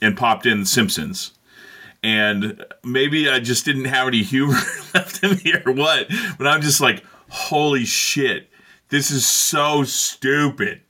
[0.01, 1.33] and popped in Simpsons.
[2.03, 4.59] And maybe I just didn't have any humor
[4.95, 6.07] left in me or what,
[6.39, 8.49] but I'm just like, holy shit,
[8.89, 10.81] this is so stupid.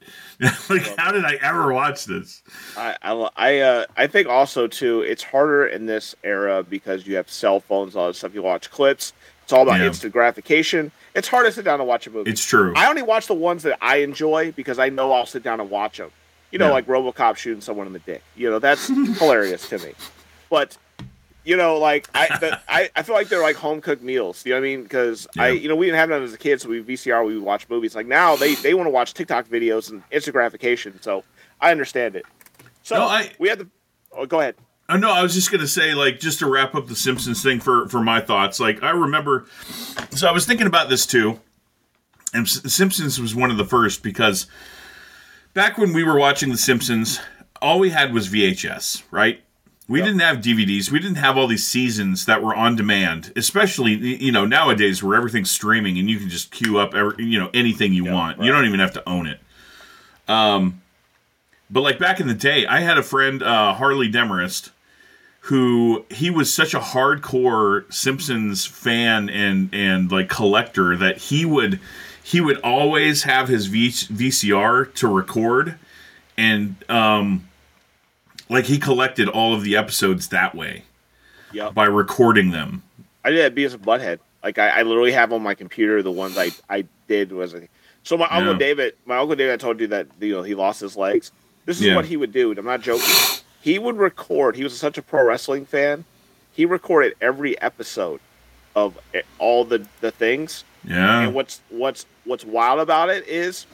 [0.68, 2.42] like, how did I ever watch this?
[2.76, 7.16] I I I, uh, I think also too, it's harder in this era because you
[7.16, 8.34] have cell phones, all this stuff.
[8.34, 9.12] You watch clips.
[9.42, 9.86] It's all about Yeah.
[9.86, 10.92] instant gratification.
[11.14, 12.30] It's hard to sit down and watch a movie.
[12.30, 12.72] It's true.
[12.76, 15.70] I only watch the ones that I enjoy because I know I'll sit down and
[15.70, 16.10] watch them.
[16.52, 16.72] You know, Yeah.
[16.74, 18.22] like RoboCop shooting someone in the dick.
[18.36, 18.86] You know, that's
[19.18, 19.94] hilarious to me.
[20.50, 20.76] But
[21.48, 24.44] you know, like I, the, I, I feel like they're like home cooked meals.
[24.44, 24.82] You know what I mean?
[24.82, 27.38] Because I, you know, we didn't have them as a kid, so we VCR, we
[27.38, 27.96] watch movies.
[27.96, 31.00] Like now, they they want to watch TikTok videos and instant gratification.
[31.00, 31.24] So
[31.60, 32.26] I understand it.
[32.82, 33.68] So No, I- we had to.
[34.12, 34.56] Oh, go ahead.
[34.90, 37.60] Oh, no, I was just gonna say, like, just to wrap up the Simpsons thing
[37.60, 38.58] for for my thoughts.
[38.60, 39.46] Like, I remember,
[40.10, 41.38] so I was thinking about this too,
[42.32, 44.46] and S- Simpsons was one of the first because
[45.54, 47.20] back when we were watching the Simpsons,
[47.60, 49.42] all we had was VHS, right?
[49.88, 50.90] We didn't have DVDs.
[50.90, 55.16] We didn't have all these seasons that were on demand, especially you know nowadays where
[55.16, 58.42] everything's streaming and you can just queue up every, you know anything you want.
[58.42, 59.40] You don't even have to own it.
[60.28, 60.82] Um,
[61.70, 64.70] but like back in the day, I had a friend uh, Harley Demarest
[65.48, 71.80] who he was such a hardcore Simpsons fan and and like collector that he would
[72.22, 75.76] he would always have his v- VCR to record
[76.36, 77.48] and um
[78.48, 80.84] like he collected all of the episodes that way
[81.52, 81.74] Yep.
[81.74, 82.82] by recording them.
[83.24, 84.18] I did that Beavis and Butthead.
[84.42, 87.70] Like I, I literally have on my computer the ones I, I did was like,
[88.04, 88.58] so my uncle Yeah.
[88.58, 91.32] David my uncle David I told you that you know he lost his legs.
[91.66, 91.96] This is Yeah.
[91.96, 92.50] what he would do.
[92.50, 93.06] and I'm not joking.
[93.60, 94.56] He would record.
[94.56, 96.04] He was such a pro wrestling fan.
[96.52, 98.20] He recorded every episode
[98.76, 100.64] of eh, all the the things.
[100.84, 101.22] Yeah.
[101.22, 103.66] And what's what's what's wild about it is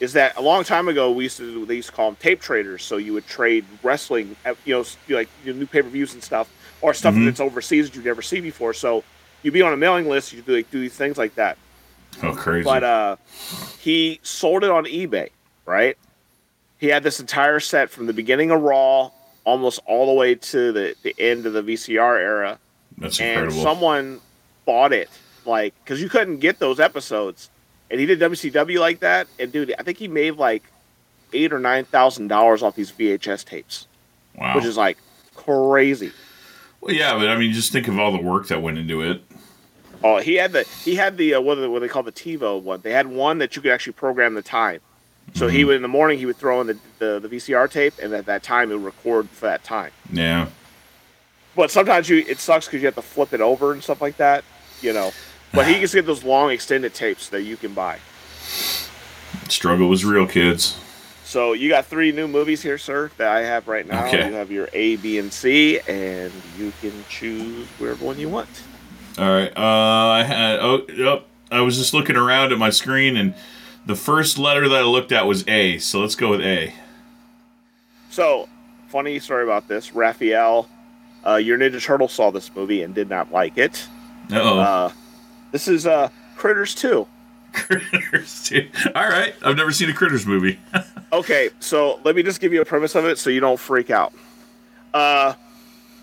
[0.00, 2.40] is that a long time ago we used to they used to call them tape
[2.40, 2.82] traders.
[2.82, 4.34] So you would trade wrestling,
[4.64, 6.48] you know, like your new pay per views and stuff,
[6.80, 7.26] or stuff Mhm.
[7.26, 8.72] that's overseas that you've never seen before.
[8.74, 9.04] So
[9.42, 10.32] you'd be on a mailing list.
[10.32, 11.58] You do like do these things like that.
[12.22, 12.64] oh crazy.
[12.64, 13.16] But uh,
[13.78, 15.28] he sold it on eBay,
[15.66, 15.96] right?
[16.78, 19.10] He had this entire set from the beginning of Raw
[19.44, 22.58] almost all the way to the, the end of the VCR era
[22.98, 23.62] That's and incredible.
[23.62, 24.20] someone
[24.66, 25.08] bought it
[25.46, 27.48] like because you couldn't get those episodes
[27.90, 30.62] and he did wcw like that and dude i think he made like
[31.32, 33.86] eight or nine thousand dollars off these vhs tapes
[34.36, 34.54] wow.
[34.56, 34.98] which is like
[35.34, 36.12] crazy
[36.82, 39.22] well, yeah, but I mean, just think of all the work that went into it.
[40.02, 42.60] oh he had the he had the uh, what, they- what they call the tivo
[42.60, 44.80] one they had one that you could actually program the time
[45.34, 47.94] So he would in the morning he would throw in the, the, the VCR tape,
[48.02, 49.92] and at that time it would record for that time.
[50.10, 50.48] Yeah.
[51.54, 54.16] But sometimes you it sucks because you have to flip it over and stuff like
[54.16, 54.42] that,
[54.80, 55.12] you know.
[55.52, 57.98] But he can get those long extended tapes that you can buy.
[59.48, 60.78] Struggle was real, kids.
[61.24, 64.06] So you got three new movies here, sir, that I have right now.
[64.06, 64.26] Okay.
[64.26, 68.48] You have your A, B, and C, and you can choose whatever one you want.
[69.18, 69.56] All right.
[69.56, 70.58] Uh, I had.
[70.60, 71.26] Oh, yep.
[71.50, 73.34] I was just looking around at my screen, and
[73.86, 75.78] the first letter that I looked at was A.
[75.78, 76.74] So let's go with A.
[78.10, 78.48] So,
[78.88, 79.94] funny story about this.
[79.94, 80.68] Raphael,
[81.26, 83.86] uh, your Ninja Turtle saw this movie and did not like it.
[84.32, 84.58] Uh-oh.
[84.58, 84.92] Uh,
[85.52, 87.06] this is uh, Critters 2.
[87.52, 88.44] Critters.
[88.44, 88.68] too.
[88.94, 89.34] All right.
[89.42, 90.58] I've never seen a Critters movie.
[91.12, 93.90] Okay, so let me just give you a premise of it so you don't freak
[93.90, 94.12] out.
[94.94, 95.34] Uh,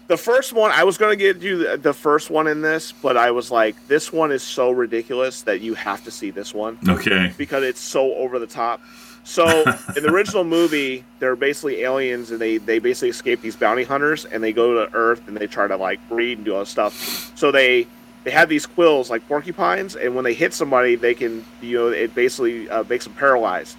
[0.07, 2.91] the first one, I was going to get you the, the first one in this,
[2.91, 6.53] but I was like, this one is so ridiculous that you have to see this
[6.53, 7.33] one okay.
[7.37, 8.81] because it's so over the top.
[9.23, 9.45] So
[9.95, 14.23] in the original movie, they're basically aliens, and they they basically escape these bounty hunters,
[14.23, 16.69] and they go to Earth and they try to like breed and do all this
[16.69, 17.31] stuff.
[17.37, 17.87] So they
[18.27, 21.87] they have these quills like porcupines, and when they hit somebody, they can you know
[21.87, 23.77] it basically uh, makes them paralyzed,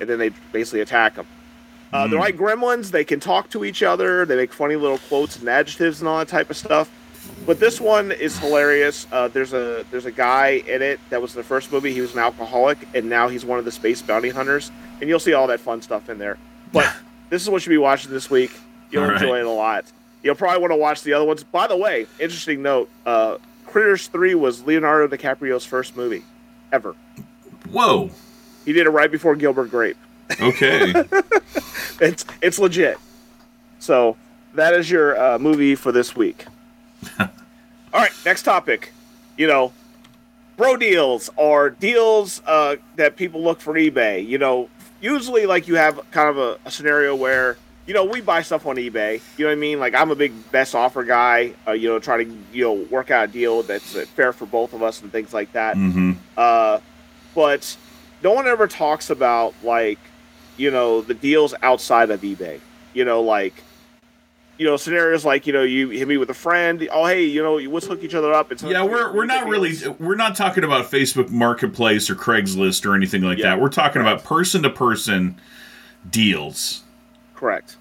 [0.00, 1.26] and then they basically attack them.
[1.92, 2.22] Uh, They're Mm.
[2.22, 2.92] like gremlins.
[2.92, 4.24] They can talk to each other.
[4.24, 6.88] They make funny little quotes and adjectives and all that type of stuff.
[7.44, 9.06] But this one is hilarious.
[9.12, 11.92] Uh, there's a there's a guy in it that was the first movie.
[11.92, 14.70] He was an alcoholic, and now he's one of the space bounty hunters.
[15.02, 16.38] And you'll see all that fun stuff in there.
[16.72, 16.90] But
[17.28, 18.50] this is what you should be watching this week.
[18.90, 19.20] You'll All right.
[19.20, 19.84] enjoy it a lot.
[20.22, 21.44] You'll probably want to watch the other ones.
[21.44, 23.36] By the way, interesting note: uh,
[23.70, 26.24] Critters Three was Leonardo DiCaprio's first movie
[26.72, 26.94] ever.
[27.70, 28.10] Whoa.
[28.64, 29.96] He did it right before Gilbert Grape.
[30.40, 30.92] Okay.
[32.00, 32.98] It's it's legit.
[33.78, 34.16] So
[34.54, 36.46] that is your uh, movie for this week.
[37.20, 37.28] All
[37.92, 38.92] right, next topic.
[39.36, 39.72] You know,
[40.56, 44.26] bro deals are deals uh, that people look for eBay.
[44.26, 48.20] You know, usually like you have kind of a, a scenario where you know we
[48.20, 49.20] buy stuff on eBay.
[49.36, 49.80] You know what I mean?
[49.80, 51.54] Like I'm a big best offer guy.
[51.66, 54.46] Uh, you know, trying to you know work out a deal that's uh, fair for
[54.46, 55.76] both of us and things like that.
[55.76, 56.12] mm-hmm.
[56.36, 56.80] Uh,
[57.34, 57.76] but
[58.22, 59.98] no one ever talks about like
[60.56, 62.60] you know the deals outside of eBay.
[62.92, 63.54] You know, like
[64.58, 66.86] you know scenarios like you know you hit me with a friend.
[66.92, 68.50] Oh hey, you know let's hook each other up.
[68.50, 72.94] And Yeah, we're we're not really we're not talking about Facebook Marketplace or Craigslist or
[72.94, 73.50] anything like Yeah.
[73.50, 73.60] that.
[73.60, 75.40] We're talking about person to person
[76.08, 76.82] deals.
[77.40, 77.78] Correct.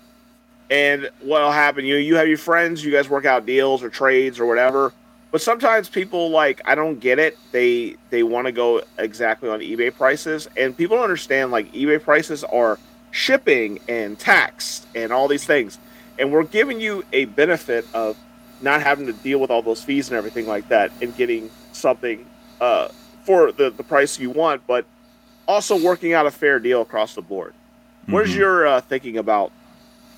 [0.71, 1.83] And what'll happen?
[1.85, 2.83] You you have your friends.
[2.83, 4.93] You guys work out deals or trades or whatever.
[5.31, 7.37] But sometimes people like I don't get it.
[7.51, 12.01] They they want to go exactly on eBay prices, and people don't understand like eBay
[12.01, 12.79] prices are
[13.11, 15.77] shipping and tax and all these things.
[16.17, 18.17] And we're giving you a benefit of
[18.61, 22.25] not having to deal with all those fees and everything like that, and getting something
[22.61, 22.89] uh,
[23.23, 24.85] for the the price you want, but
[25.47, 27.53] also working out a fair deal across the board.
[28.09, 28.37] What is Mhm.
[28.37, 29.51] your uh, thinking about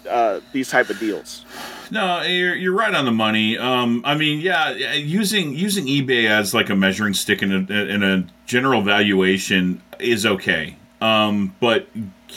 [0.09, 1.45] uh, these type of deals?
[1.91, 3.57] No, you're, you're right on the money.
[3.57, 8.01] Um, I mean, yeah, using using eBay as like a measuring stick in a, in
[8.01, 10.75] a general valuation is okay.
[11.01, 11.87] Um, but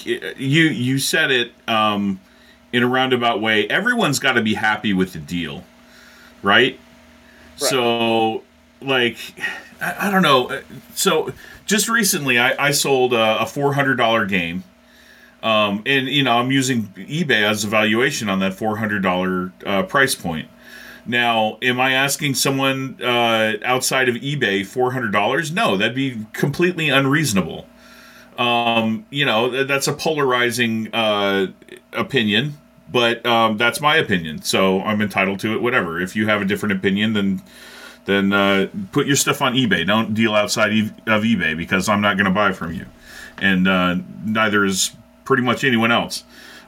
[0.05, 2.21] you you said it um,
[2.73, 3.67] in a roundabout way.
[3.69, 5.65] Everyone's got to be happy with the deal,
[6.43, 6.79] right?
[7.57, 8.43] So,
[8.83, 9.17] like,
[9.81, 10.61] I, I don't know.
[10.95, 11.33] So,
[11.67, 14.65] just recently, I, I sold a, a four hundred dollar game.
[15.45, 19.53] Um, and you know, I'm using eBay as a valuation on that four hundred dollar
[19.65, 20.49] uh, price point.
[21.07, 25.53] Now, am I asking someone uh, outside of eBay four hundred dollars?
[25.53, 27.67] No, that'd be completely unreasonable.
[28.39, 31.49] Um, you know, th- that's a polarizing uh,
[31.93, 32.55] opinion,
[32.91, 35.61] but um, that's my opinion, so I'm entitled to it.
[35.61, 36.01] Whatever.
[36.01, 37.43] If you have a different opinion, then
[38.07, 39.87] then uh, put your stuff on eBay.
[39.87, 42.87] Don't deal outside of eBay because I'm not going to buy from you,
[43.37, 46.25] and uh, neither is pretty much anyone else.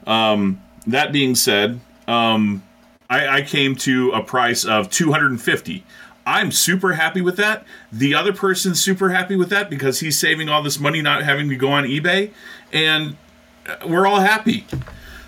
[0.07, 2.63] Um, that being said, um,
[3.11, 5.85] I, I came to a price of 250.
[6.29, 7.65] I'm super happy with that.
[7.93, 11.49] The other person's super happy with that because he's saving all this money not having
[11.51, 12.33] to go on eBay,
[12.73, 13.17] and
[13.69, 14.67] uh, we're all happy.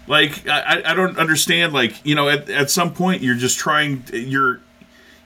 [0.08, 1.72] Like I, I- don't understand.
[1.72, 4.03] Like you know, at, at some point you're just trying.
[4.12, 4.61] You're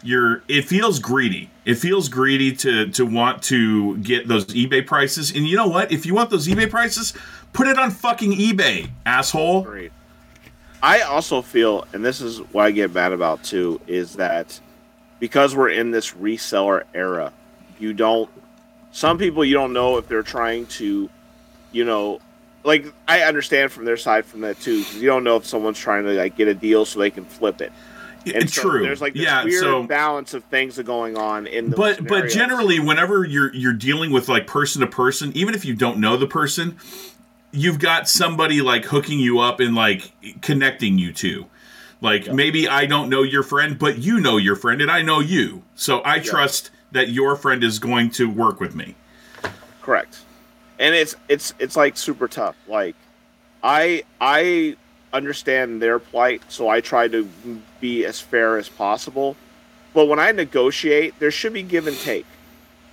[0.03, 0.43] you're.
[0.47, 1.49] It feels greedy.
[1.65, 5.31] It feels greedy to to want to get those eBay prices.
[5.35, 5.91] And you know what?
[5.91, 7.15] If you want those eBay prices,
[7.53, 9.63] put it on fucking eBay, asshole.
[9.63, 9.93] Great.
[10.83, 14.61] I also feel, and this is what I get mad about too, is that
[15.21, 17.33] because we're in this reseller era,
[17.79, 18.29] you don't.
[18.91, 21.09] Some people you don't know if they're trying to,
[21.71, 22.21] you know,
[22.65, 26.05] like I understand from their side from that too, you don't know if someone's trying
[26.05, 27.73] to like get a deal so they can flip it.
[28.25, 28.83] And It's so true.
[28.83, 29.45] There's like this yeah.
[29.45, 31.77] weird so balance of things that are going on in the.
[31.77, 35.75] but but generally whenever you're you're dealing with like person to person even if you
[35.75, 36.77] don't know the person
[37.53, 41.47] you've got somebody like hooking you up and like connecting you to.
[42.01, 45.21] Like maybe I don't know your friend, but you know your friend and I know
[45.21, 45.63] you.
[45.77, 48.97] So I trust that your friend is going to work with me.
[49.83, 50.19] Correct.
[50.79, 52.57] And it's it's it's like super tough.
[52.67, 52.97] Like
[53.63, 54.77] I I
[55.13, 57.29] understand their plight, so I try to
[57.81, 59.37] be as fair as possible.
[59.95, 62.27] But when I negotiate, there should be give and take.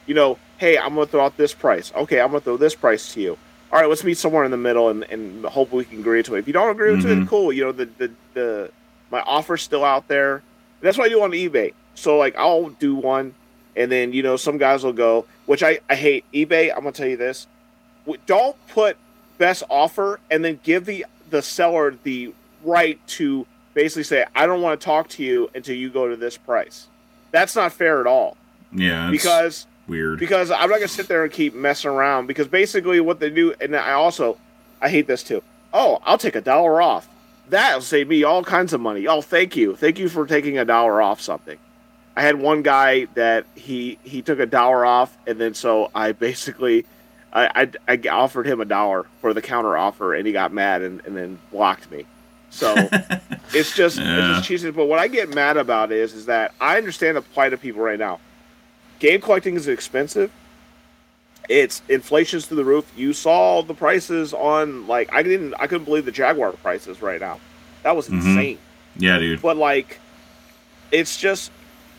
[0.05, 1.91] You know, hey, I'm gonna throw out this price.
[1.95, 3.37] Okay, I'm gonna throw this price to you.
[3.71, 6.35] All right, let's meet somewhere in the middle and, and hope we can agree to
[6.35, 6.39] it.
[6.39, 7.27] If you don't agree to it, mm-hmm.
[7.27, 7.53] cool.
[7.53, 8.71] You know, the, the the
[9.11, 10.41] my offer's still out there.
[10.81, 11.73] That's what I do on eBay.
[11.95, 13.35] So like I'll do one
[13.75, 16.69] and then you know some guys will go, which I, I hate eBay.
[16.71, 17.47] I'm gonna tell you this:
[18.25, 18.97] don't put
[19.37, 24.61] best offer and then give the the seller the right to basically say, I don't
[24.61, 26.87] want to talk to you until you go to this price.
[27.31, 28.35] That's not fair at all
[28.73, 30.19] Yeah, because weird.
[30.19, 33.53] because I'm not gonna sit there and keep messing around because basically what they do,
[33.59, 34.37] and I also
[34.81, 35.41] I hate this too.
[35.73, 37.07] Oh, I'll take a dollar off.
[37.49, 39.07] That'll save me all kinds of money.
[39.07, 41.57] Oh, thank you, thank you for taking a dollar off something.
[42.15, 46.11] I had one guy that he he took a dollar off, and then so I
[46.11, 46.85] basically
[47.33, 50.81] I I, I offered him a dollar for the counter offer, and he got mad
[50.81, 52.05] and, and then blocked me.
[52.51, 52.73] So
[53.53, 54.17] it's just Yeah.
[54.29, 54.71] it's just cheesy.
[54.71, 57.81] But what I get mad about is is that I understand the plight of people
[57.81, 58.19] right now.
[58.99, 60.31] Game collecting is expensive.
[61.47, 62.91] It's inflation's through the roof.
[62.95, 67.19] You saw the prices on like I didn't I couldn't believe the Jaguar prices right
[67.19, 67.39] now.
[67.83, 68.13] That was Mhm.
[68.13, 68.57] insane.
[68.97, 69.41] yeah, dude.
[69.41, 69.99] But like
[70.91, 71.51] it's just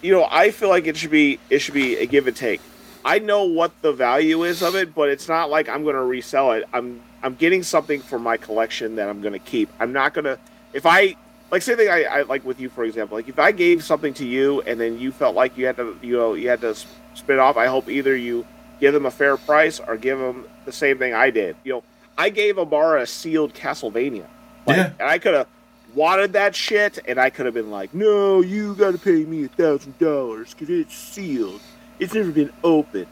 [0.02, 2.60] you know, I feel like it should be it should be a give and take.
[3.04, 6.02] I know what the value is of it, but it's not like I'm going to
[6.02, 6.64] resell it.
[6.72, 9.68] I'm I'm getting something for my collection that I'm going to keep.
[9.80, 10.38] I'm not going to
[10.72, 11.16] if I
[11.50, 13.16] like same thing I, I like with you for example.
[13.16, 15.96] Like if I gave something to you and then you felt like you had to
[16.02, 16.74] you know you had to
[17.14, 18.46] spin off, I hope either you
[18.80, 21.56] give them a fair price or give them the same thing I did.
[21.64, 21.84] You know,
[22.16, 24.26] I gave Amara a sealed Castlevania.
[24.66, 24.92] Like, Yeah.
[24.98, 25.46] And I could have
[25.94, 29.44] wanted that shit, and I could have been like, "No, you got to pay me
[29.44, 31.60] a thousand dollars because it's sealed.
[31.98, 33.08] It's never been opened."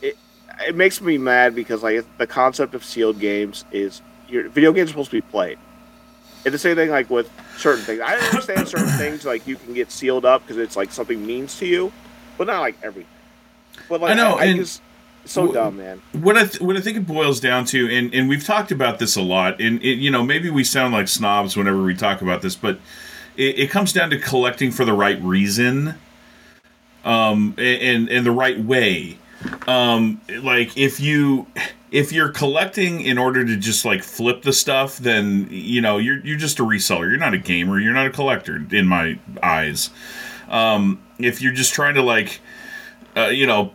[0.00, 0.16] It
[0.66, 4.90] it makes me mad because like the concept of sealed games is your video games
[4.90, 5.58] are supposed to be played.
[6.44, 7.28] And the same thing like with
[7.60, 8.00] certain things.
[8.00, 11.58] I understand certain things like you can get sealed up because it's like something means
[11.58, 11.92] to you,
[12.38, 13.10] but not like everything.
[13.88, 14.82] But like I know, I, and- just
[15.26, 16.00] so Wh- dumb, man.
[16.12, 18.98] what I th- what I think it boils down to, and and we've talked about
[18.98, 22.22] this a lot, and it, you know maybe we sound like snobs whenever we talk
[22.22, 22.80] about this, but
[23.36, 25.94] it, it comes down to collecting for the right reason,
[27.04, 29.18] um, and and the right way.
[29.66, 31.46] Um, like if you
[31.90, 36.18] if you're collecting in order to just like flip the stuff, then you know you're
[36.20, 37.08] you're just a reseller.
[37.08, 37.78] You're not a gamer.
[37.78, 39.90] You're not a collector in my eyes.
[40.48, 42.40] Um, if you're just trying to like,
[43.16, 43.72] uh, you know,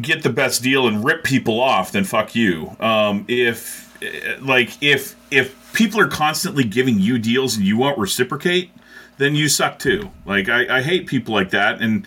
[0.00, 2.76] get the best deal and rip people off, then fuck you.
[2.80, 7.98] Um, if eh, like if if people are constantly giving you deals and you won't
[7.98, 8.70] reciprocate,
[9.18, 10.10] then you suck too.
[10.24, 12.06] Like I, I hate people like that, and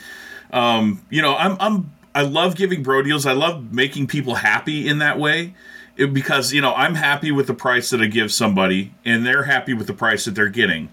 [0.52, 3.26] um, you know I'm I'm I love giving bro deals.
[3.26, 5.54] I love making people happy in that way.
[5.96, 9.44] It- because you know I'm happy with the price that I give somebody, and they're
[9.44, 10.90] happy with the price that they're getting.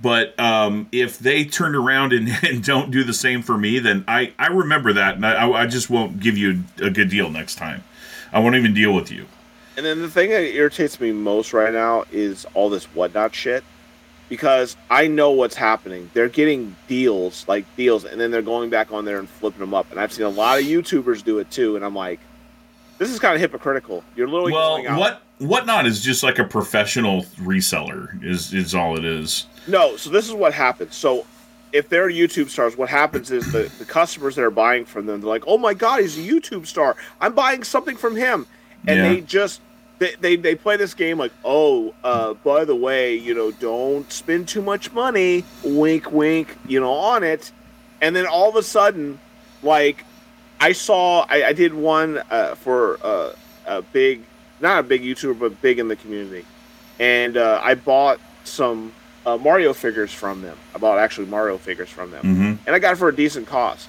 [0.00, 4.04] But um, if they turn around and, and don't do the same for me, then
[4.06, 7.56] I, I remember that, and I, I just won't give you a good deal next
[7.56, 7.82] time.
[8.32, 9.26] I won't even deal with you.
[9.76, 13.64] And then the thing that irritates me most right now is all this whatnot shit.
[14.30, 16.08] Because I know what's happening.
[16.14, 19.74] They're getting deals, like deals, and then they're going back on there and flipping them
[19.74, 19.90] up.
[19.90, 21.76] And I've seen a lot of YouTubers do it too.
[21.76, 22.20] And I'm like,
[22.98, 24.02] this is kind of hypocritical.
[24.16, 29.04] You're literally Well, what whatnot is just like a professional reseller is is all it
[29.04, 29.46] is.
[29.66, 30.94] No, so this is what happens.
[30.94, 31.26] So
[31.72, 35.20] if they're YouTube stars, what happens is the, the customers that are buying from them,
[35.20, 36.96] they're like, oh my God, he's a YouTube star.
[37.20, 38.46] I'm buying something from him.
[38.86, 39.08] And Yeah.
[39.08, 39.60] they just,
[40.00, 44.10] they, they, they play this game like, oh, uh, by the way, you know, don't
[44.10, 47.52] spend too much money, wink, wink, you know, on it.
[48.00, 49.20] And then all of a sudden,
[49.62, 50.04] like,
[50.58, 53.34] I saw, I, I did one uh, for uh,
[53.66, 54.22] a big,
[54.58, 56.46] not a big YouTuber, but big in the community.
[56.98, 58.92] And uh, I bought some
[59.26, 60.56] uh, Mario figures from them.
[60.74, 63.46] I bought actually Mario figures from them, hmm and I got it for a decent
[63.46, 63.88] cost.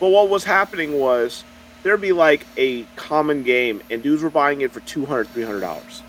[0.00, 1.44] But what was happening was
[1.84, 6.02] there'd be like a common game, and dudes were buying it for $200, 300 dollars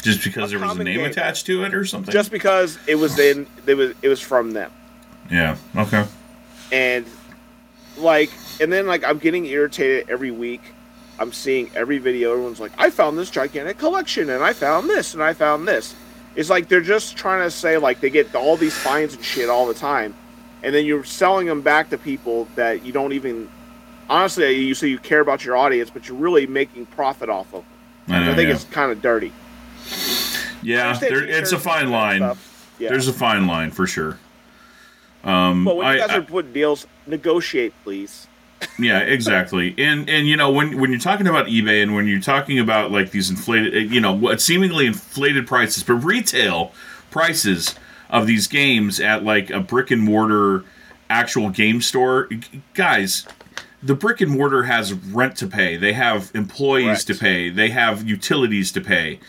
[0.00, 1.06] Just because A there was a name game.
[1.10, 2.10] attached to it or something.
[2.12, 4.70] just because it was in it was it was from them,
[5.30, 5.56] yeah.
[5.76, 6.04] Okay.
[6.72, 7.04] and
[7.98, 8.30] like,
[8.60, 10.62] and then like I'm getting irritated every week.
[11.20, 12.30] I'm seeing every video.
[12.30, 15.96] Everyone's like, I found this gigantic collection, and I found this, and I found this.
[16.36, 19.48] It's like they're just trying to say like they get all these fines and shit
[19.48, 20.14] all the time,
[20.62, 23.48] and then you're selling them back to people that you don't even.
[24.08, 27.64] Honestly, you say you care about your audience, but you're really making profit off of.
[28.06, 28.14] Them.
[28.16, 28.54] I, know, I think yeah.
[28.54, 29.32] it's kind of dirty.
[30.62, 32.20] Yeah, there, it's a t-shirts fine line.
[32.78, 32.90] Yeah.
[32.90, 34.18] There's a fine line for sure.
[35.24, 38.26] Um, but when you I- guys I- are putting deals, negotiate, please.
[38.78, 39.72] yeah, exactly.
[39.78, 42.90] And and you know when when you're talking about eBay and when you're talking about
[42.90, 46.72] like these inflated, uh, you know, what seemingly inflated prices, but retail
[47.10, 47.76] prices
[48.10, 50.64] of these games at like a brick and mortar
[51.08, 52.28] actual game store,
[52.74, 53.26] guys.
[53.82, 55.76] The brick and mortar has rent to pay.
[55.76, 57.06] They have employees Correct.
[57.06, 57.48] to pay.
[57.50, 59.20] They have utilities to pay.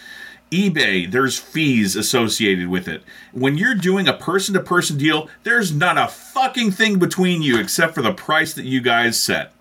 [0.51, 3.03] eBay, there's fees associated with it.
[3.31, 7.59] When you're doing a person to person deal, there's not a fucking thing between you
[7.59, 9.53] except for the price that you guys set.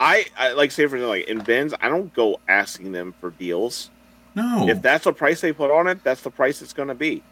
[0.00, 3.90] I, I like say for like in bins, I don't go asking them for deals.
[4.34, 4.68] No.
[4.68, 7.22] If that's the price they put on it, that's the price it's going to be.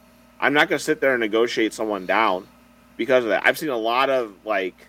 [0.40, 2.46] I'm not going to sit there and negotiate someone down
[2.96, 3.44] because of that.
[3.44, 4.88] I've seen a lot of like,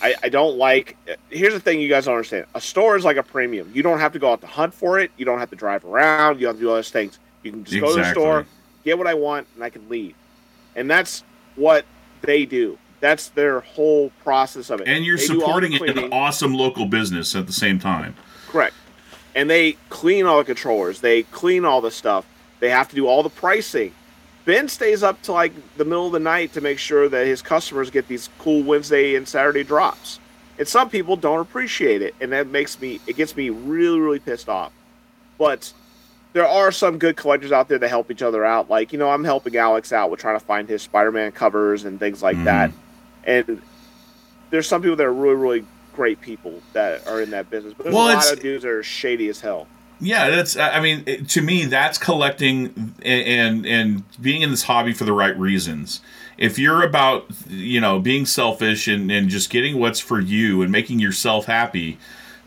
[0.00, 0.96] I, I don't like.
[1.30, 3.70] Here's the thing you guys don't understand: a store is like a premium.
[3.74, 5.10] You don't have to go out to hunt for it.
[5.16, 6.36] You don't have to drive around.
[6.36, 7.18] You don't have to do all those things.
[7.42, 8.46] You can just go to the store,
[8.84, 10.14] get what I want, and I can leave.
[10.76, 11.24] And that's
[11.56, 11.84] what
[12.22, 12.78] they do.
[13.00, 14.88] That's their whole process of it.
[14.88, 18.16] and you're They the supporting an awesome local business at the same time.
[18.48, 18.74] Correct.
[19.34, 21.00] And they clean all the controllers.
[21.00, 22.26] They clean all the stuff.
[22.60, 23.92] They have to do all the pricing.
[24.48, 27.42] Ben stays up to like the middle of the night to make sure that his
[27.42, 30.20] customers get these cool Wednesday and Saturday drops.
[30.58, 34.18] And some people don't appreciate it, and that makes me it gets me really really
[34.20, 34.72] pissed off.
[35.36, 35.70] But
[36.32, 38.70] there are some good collectors out there that help each other out.
[38.70, 42.00] Like you know, I'm helping Alex out with trying to find his Spider-Man covers and
[42.00, 42.44] things like Mhm.
[42.44, 42.70] that.
[43.24, 43.60] And
[44.48, 47.74] there's some people that are really really great people that are in that business.
[47.76, 49.66] But there's Well, a lot of dudes that are shady as hell.
[50.00, 50.56] Yeah, that's.
[50.56, 55.04] I mean, it- to me, that's collecting and, and and being in this hobby for
[55.04, 56.00] the right reasons.
[56.36, 60.70] If you're about, you know, being selfish and, and just getting what's for you and
[60.70, 61.98] making yourself happy,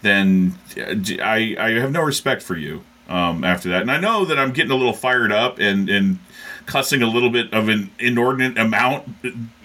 [0.01, 3.81] then uh, I I have no respect for you um, after that.
[3.81, 6.19] And I know that I'm getting a little fired up and and
[6.67, 9.09] cussing a little bit of an inordinate amount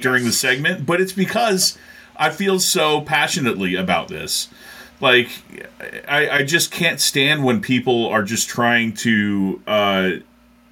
[0.01, 1.79] during the segment, but it's because
[2.17, 4.49] I feel so passionately about this.
[5.01, 5.29] Like,
[6.09, 10.11] I, I just can't stand when people are just trying to, uh,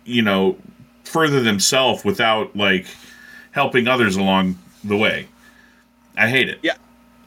[0.05, 0.57] you know,
[1.05, 2.87] further themselves without like
[3.53, 5.29] helping others along the way.
[6.17, 6.59] I hate it.
[6.63, 6.77] Yeah.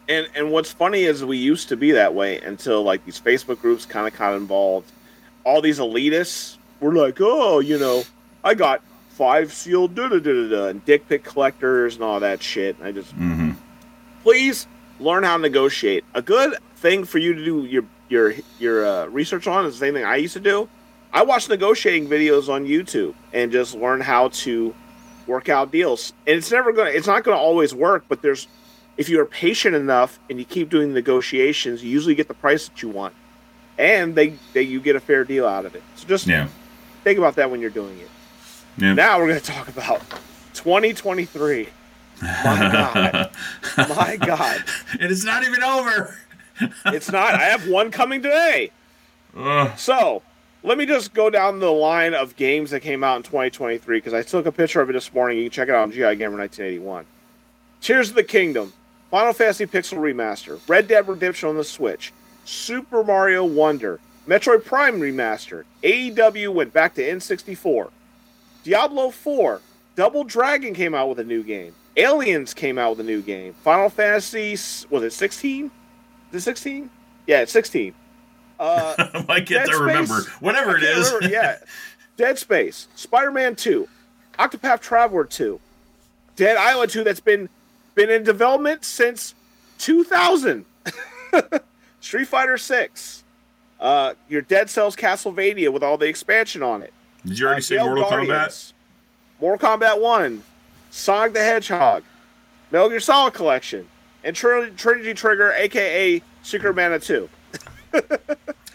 [0.09, 3.59] And and what's funny is we used to be that way until like these Facebook
[3.61, 4.91] groups kind of got involved.
[5.43, 8.03] All these elitists were like, oh, you know,
[8.43, 8.81] I got
[9.11, 12.77] five sealed da da da da da and dick pic collectors and all that shit.
[12.77, 13.51] And I just mm-hmm.
[14.23, 14.67] please
[14.99, 16.05] learn how to negotiate.
[16.13, 19.79] A good thing for you to do your your your uh, research on is the
[19.85, 20.69] same thing I used to do.
[21.13, 24.73] I watch negotiating videos on YouTube and just learn how to
[25.25, 26.13] work out deals.
[26.25, 28.47] And it's never gonna it's not gonna always work, but there's
[28.97, 32.67] if you are patient enough and you keep doing negotiations, you usually get the price
[32.67, 33.13] that you want.
[33.77, 35.83] And they, they you get a fair deal out of it.
[35.95, 36.47] So just Yeah.
[37.03, 38.09] think about that when you're doing it.
[38.77, 38.93] Yeah.
[38.93, 40.01] Now we're gonna talk about
[40.53, 41.67] 2023.
[42.21, 43.31] My God.
[43.89, 44.63] My God.
[44.99, 46.17] and it's not even over.
[46.87, 47.33] It's not.
[47.35, 48.71] I have one coming today.
[49.75, 50.21] So
[50.63, 54.13] let me just go down the line of games that came out in 2023 because
[54.13, 55.37] I took a picture of it this morning.
[55.37, 57.05] You can check it out on GI Gamer 1981.
[57.79, 58.73] Tears of the Kingdom,
[59.11, 62.11] Final Fantasy Pixel Remaster, Red Dead Redemption on the Switch,
[62.43, 67.89] Super Mario Wonder, Metroid Prime Remaster, AEW went back to N64,
[68.63, 69.61] Diablo 4,
[69.95, 73.53] Double Dragon came out with a new game, Aliens came out with a new game,
[73.63, 74.51] Final Fantasy,
[74.89, 75.69] was it 16?
[76.31, 76.89] Is it 16?
[77.25, 77.93] Yeah, it's 16.
[78.59, 78.95] Uh,
[79.29, 80.21] I get Dead to remember.
[80.21, 80.41] Space.
[80.41, 81.57] Whatever I it remember, yeah.
[82.17, 83.87] Dead Space, Spider Man 2,
[84.39, 85.59] Octopath Traveler 2,
[86.35, 87.49] Dead Island 2 that's been
[87.95, 89.35] been in development since
[89.79, 90.65] 2000.
[92.01, 93.23] Street Fighter 6.
[93.79, 96.93] Uh, your Dead Cells Castlevania with all the expansion on it.
[97.25, 98.09] Did you already Uh, say Mortal Kombat?
[98.27, 98.73] Guardians,
[99.39, 100.43] Mortal Kombat 1,
[100.89, 102.03] Sonic the Hedgehog,
[102.71, 103.87] Metal Gear Solid Collection,
[104.27, 107.29] and Trin- Trinity Trigger, aka Secret Mana 2.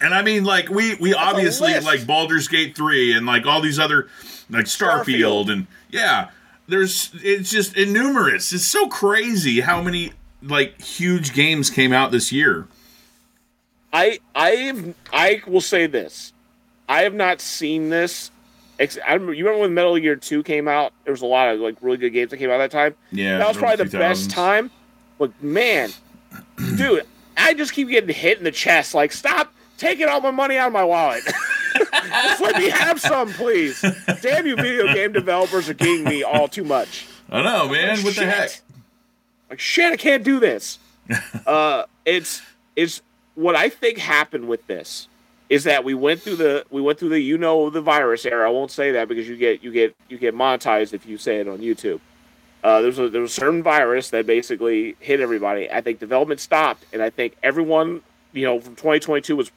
[0.03, 3.79] And I mean, like we we obviously like Baldur's Gate three and like all these
[3.79, 4.09] other
[4.51, 5.05] like Starfield,
[5.45, 5.53] Starfield.
[5.53, 6.31] and yeah,
[6.67, 8.53] there's it's just innumerous.
[8.53, 12.67] It's so crazy how many like huge games came out this year.
[13.93, 16.33] I I've I will say this.
[16.89, 18.33] I have not seen this.
[18.81, 20.93] Ex- I remember, you remember when Metal Gear Two came out?
[21.05, 22.97] There was a lot of like really good games that came out that time.
[23.13, 24.73] Yeah, that was probably the best time.
[25.23, 25.93] But man,
[26.75, 27.07] dude,
[27.37, 28.93] I just keep getting hit in the chest.
[28.93, 31.23] Like, stop taking all my money out of my wallet.
[31.75, 33.81] just let me have some, please.
[34.21, 37.07] Damn you, video game developers are getting me all too much.
[37.31, 37.95] I know, man.
[37.95, 38.51] Like, what the heck?
[39.49, 40.81] Like shit, I can't do this.
[41.47, 42.43] uh, it's
[42.75, 43.01] it's
[43.37, 45.07] what I think happened with this
[45.49, 48.49] is that we went through the we went through the you know the virus era.
[48.49, 51.37] I won't say that because you get you get you get monetized if you say
[51.37, 52.01] it on YouTube.
[52.63, 55.71] Uh, there was a, there was a certain virus that basically hit everybody.
[55.71, 58.03] I think development stopped, and I think everyone
[58.33, 59.51] you know from 2022 was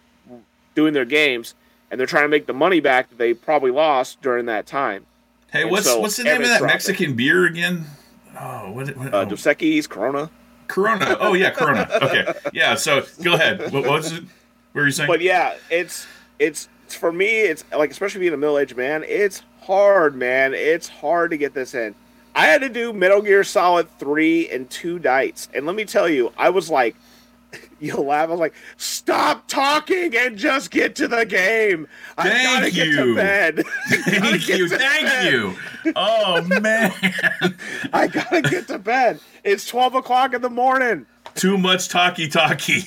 [0.74, 1.54] doing their games,
[1.92, 5.06] and they're trying to make the money back that they probably lost during that time.
[5.52, 6.64] Hey, And what's so what's the name of that.
[6.64, 7.86] Mexican beer again?
[8.38, 8.96] Oh, what?
[8.98, 9.26] what Uh, oh.
[9.26, 10.30] Dos Equis, Corona.
[10.68, 11.18] Corona.
[11.20, 11.88] Oh yeah, Corona.
[12.02, 12.76] Okay, yeah.
[12.76, 13.72] So go ahead.
[13.72, 14.24] What, what was it?
[14.24, 15.08] What were you saying?
[15.08, 16.08] But yeah, it's
[16.40, 17.42] it's for me.
[17.42, 19.04] It's like especially being a middle aged man.
[19.08, 20.54] It's hard, man.
[20.54, 21.96] It's hard to get this in.
[22.36, 26.10] I had to do Metal Gear Solid three and two nights, and let me tell
[26.10, 26.96] you, I was like,
[27.80, 28.28] you'll laugh.
[28.28, 31.88] I was like, stop talking and just get to the game.
[32.18, 32.96] I Thank gotta get you.
[33.06, 33.64] to bed.
[33.90, 35.34] Thank you, thank bed.
[35.34, 35.56] you.
[35.96, 36.92] Oh man,
[37.94, 39.20] I gotta get to bed.
[39.46, 41.06] It's twelve o'clock in the morning.
[41.36, 42.84] too much talkie talkie.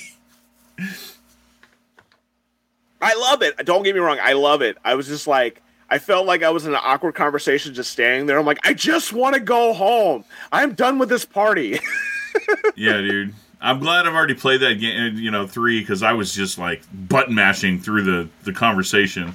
[3.01, 3.65] I love it.
[3.65, 4.17] Don't get me wrong.
[4.21, 4.77] I love it.
[4.83, 5.61] I was just like,
[5.91, 8.37] I felt like I was in an awkward conversation just standing there.
[8.37, 10.23] I'm like, I just want to go home.
[10.51, 11.79] I'm done with this party.
[12.75, 13.33] Yeah, dude.
[13.59, 15.17] I'm glad I've already played that game.
[15.17, 19.33] You know, three because I was just like button mashing through the the conversation.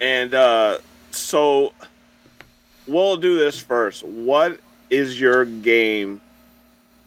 [0.00, 0.78] and uh,
[1.10, 1.72] so
[2.86, 4.04] we'll do this first.
[4.04, 4.60] What
[4.90, 6.20] is your game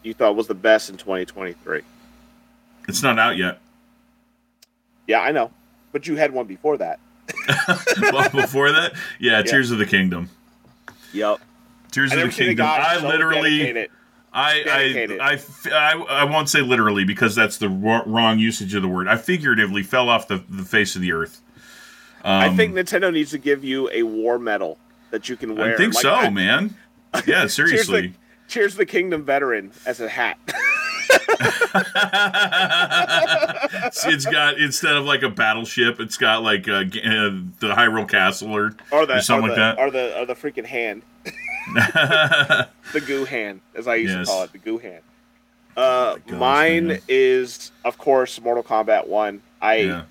[0.02, 1.82] you thought was the best in 2023?
[2.90, 3.60] It's not out yet.
[5.08, 5.52] Yeah, I know.
[5.92, 7.00] But you had one before that.
[8.02, 10.30] well, before that, yeah, Tears of the Kingdom.
[11.14, 11.40] Yep.
[11.92, 12.66] Tears of the Kingdom.
[12.70, 13.80] I literally.
[13.80, 13.88] I
[14.36, 15.38] I, I, I, I,
[15.72, 19.08] I, I won't say literally because that's the wrong usage of the word.
[19.08, 21.40] I figuratively fell off the, the face of the earth.
[22.24, 24.80] I Um, think Nintendo needs to give you a war medal
[25.12, 25.76] that you can wear.
[25.76, 26.76] I think Like, so, I- man.
[27.28, 28.08] Yeah, Cheers seriously.
[28.08, 28.14] the,
[28.48, 30.40] cheers the Kingdom veteran as a hat.
[33.98, 36.84] It's- it's got instead of like a battleship, it's got like uh, uh,
[37.60, 39.80] the Hyrule Castle or, or the or something or the, like that.
[39.80, 41.04] or the or the freaking hand,
[42.94, 44.28] the goo hand, as I used Yes.
[44.28, 45.02] to call it, the goo hand.
[45.76, 47.00] Uh, gosh, mine man.
[47.08, 49.42] is of course Mortal Kombat One.
[49.62, 50.04] I yeah.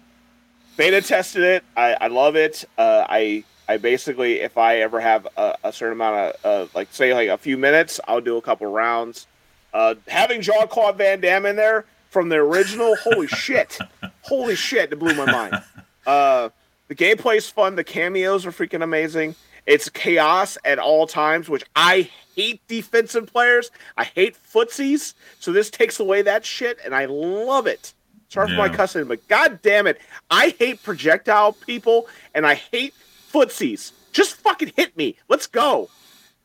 [0.77, 1.65] beta tested it.
[1.77, 2.65] I, I love it.
[2.77, 6.89] Uh, I I basically, if I ever have a, a certain amount of uh, like
[6.93, 9.27] say like a few minutes, I'll do a couple rounds.
[9.73, 13.79] Uh, having Jean Claude Van Damme in there from the original, holy shit,
[14.21, 15.63] holy shit, it blew my mind.
[16.07, 16.51] Uh,
[16.89, 17.75] the gameplay is fun.
[17.75, 19.35] The cameos are freaking amazing.
[19.65, 23.71] It's chaos at all times, which I hate defensive players.
[23.97, 25.15] I hate footsies.
[25.41, 27.95] So this takes away that shit, and I love it.
[28.29, 30.01] Sorry for my cussing, but god damn it,
[30.31, 32.95] I hate projectile people, and I hate
[33.31, 33.93] footsies.
[34.13, 35.17] Just fucking hit me.
[35.29, 35.89] Let's go.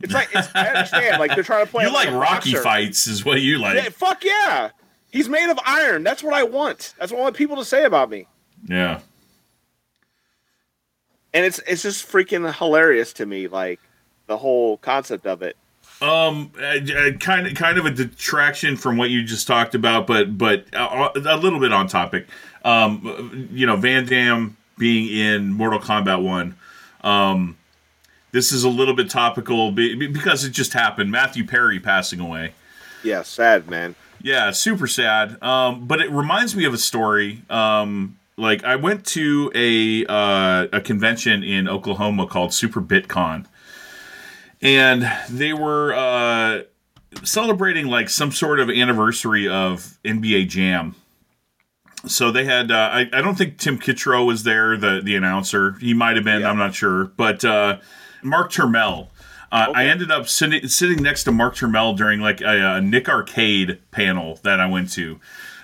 [0.01, 1.85] It's like it's, I understand, like they're trying to play.
[1.85, 2.61] You like Rocky boxer.
[2.61, 3.75] fights, is what you like.
[3.75, 4.71] Yeah, fuck yeah.
[5.11, 6.03] He's made of iron.
[6.03, 6.93] That's what I want.
[6.99, 8.27] That's what I want people to say about me.
[8.65, 8.99] Yeah.
[11.33, 13.79] And it's it's just freaking hilarious to me, like
[14.27, 15.55] the whole concept of it.
[16.01, 20.05] Um, uh, uh, kind of, kind of a detraction from what you just talked about,
[20.05, 22.27] but but uh, a little bit on topic.
[22.63, 26.55] Um, you know, Van Damme being in Mortal Kombat One.
[27.01, 27.57] Um,
[28.31, 31.09] this is a little bit topical be- be- because it just happened.
[31.09, 32.53] Matthew Perry passing away.
[33.03, 33.95] Yeah, sad man.
[34.27, 35.41] Yeah, super sad.
[35.41, 37.43] Um, but it reminds me of a story.
[37.49, 43.45] Um, like I went to a uh, a convention in Oklahoma called Super BitCon,
[44.61, 46.63] and they were uh,
[47.23, 50.95] celebrating like some sort of anniversary of NBA Jam.
[52.05, 52.69] So they had.
[52.69, 55.77] Uh, I, I don't think Tim Kitzrow was there, the the announcer.
[55.79, 56.41] He might have been.
[56.41, 56.49] Yeah.
[56.49, 57.05] I'm not sure.
[57.15, 57.77] But uh,
[58.21, 59.07] Mark Turmell.
[59.51, 63.07] Uh, I ended up sitting sitting next to Mark Turmell during like a, a Nick
[63.07, 65.19] Arcade panel that I went to,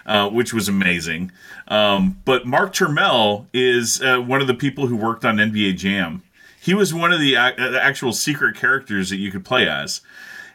[0.05, 1.31] uh, which was amazing.
[1.67, 6.23] Um, but Mark Turmell is uh, one of the people who worked on NBA Jam.
[6.59, 9.99] He was one of the uh, actual secret characters that you could play as.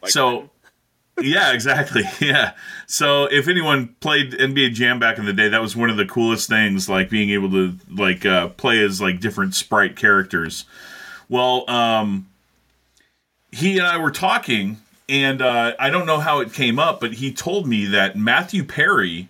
[0.07, 0.49] so,
[1.20, 2.05] yeah, exactly.
[2.20, 2.53] Yeah.
[2.87, 6.07] So if anyone played NBA Jam back in the day, that was one of the
[6.07, 10.64] coolest things, like being able to like uh, play as like different sprite characters.
[11.29, 12.26] Well, um,
[13.53, 14.79] he and I were talking,
[15.09, 18.65] and uh, I don't know how it came up, but he told me that Matthew
[18.65, 19.29] Perry,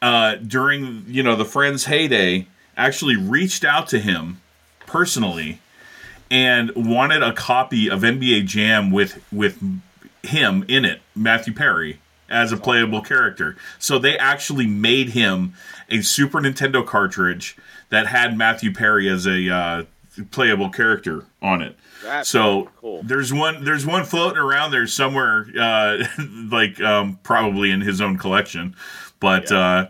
[0.00, 4.40] uh, during you know the Friends heyday, actually reached out to him
[4.86, 5.60] personally
[6.30, 9.62] and wanted a copy of NBA Jam with with
[10.22, 13.56] him in it, Matthew Perry, as a playable character.
[13.78, 15.54] So they actually made him
[15.88, 17.56] a Super Nintendo cartridge
[17.90, 19.84] that had Matthew Perry as a uh,
[20.30, 21.76] playable character on it.
[22.02, 23.02] That's So cool.
[23.02, 26.04] there's one there's one floating around there somewhere, uh,
[26.50, 28.76] like um, probably in his own collection,
[29.20, 29.88] but uh,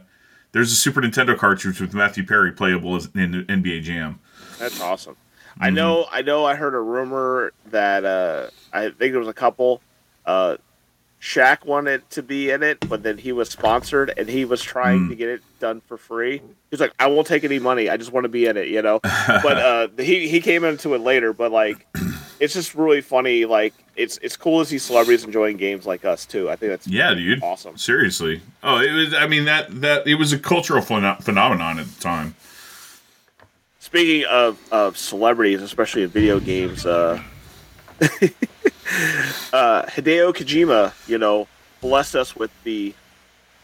[0.53, 4.21] there's a Super Nintendo cartridge with Matthew Perry playable as in NBA Jam.
[4.59, 5.15] That's awesome.
[5.15, 5.65] Mm-hmm.
[5.65, 6.07] I know.
[6.11, 6.45] I know.
[6.45, 9.83] I heard a rumor that uh, I think there was a couple.
[10.25, 10.57] Uh,
[11.21, 15.07] Shaq wanted to be in it, but then he was sponsored and he was trying
[15.07, 15.09] mm.
[15.09, 16.41] to get it done for free.
[16.71, 17.91] He's like, I won't take any money.
[17.91, 19.01] I just want to be in it, you know.
[19.03, 21.33] but uh, he he came into it later.
[21.33, 21.87] But like,
[22.41, 23.47] it's just really funny.
[23.47, 26.49] Like, it's it's cool to see celebrities enjoying games like us too.
[26.49, 27.77] I think that's yeah, dude, awesome.
[27.77, 28.41] Seriously.
[28.63, 29.15] Oh, it was.
[29.15, 32.37] I mean that that it was a cultural phen- phenomenon at the time.
[33.81, 37.21] Speaking of of celebrities, especially in video games, uh,
[39.53, 41.47] uh, Hideo Kojima, you know,
[41.81, 42.95] blessed us with the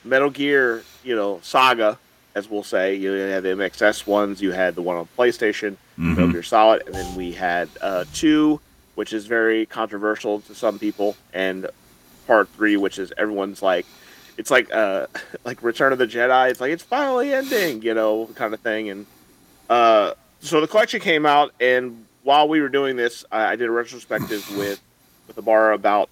[0.05, 1.99] Metal Gear, you know, saga,
[2.35, 2.95] as we'll say.
[2.95, 6.11] You had the MSX ones, you had the one on PlayStation, mm-hmm.
[6.15, 8.61] Metal Gear Solid, and then we had uh, two,
[8.97, 11.69] which is very controversial to some people, and
[12.27, 13.87] part three, which is everyone's like,
[14.37, 15.07] it's like uh,
[15.45, 16.51] like Return of the Jedi.
[16.51, 18.91] It's like it's finally ending, you know, kind of thing.
[18.91, 19.07] And
[19.71, 23.69] uh, so the collection came out, and while we were doing this, I, I did
[23.69, 24.83] a retrospective with
[25.27, 26.09] with Ibarra about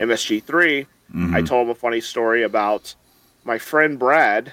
[0.00, 1.34] MSG3, mm-hmm.
[1.34, 2.94] I told him a funny story about
[3.44, 4.52] my friend Brad.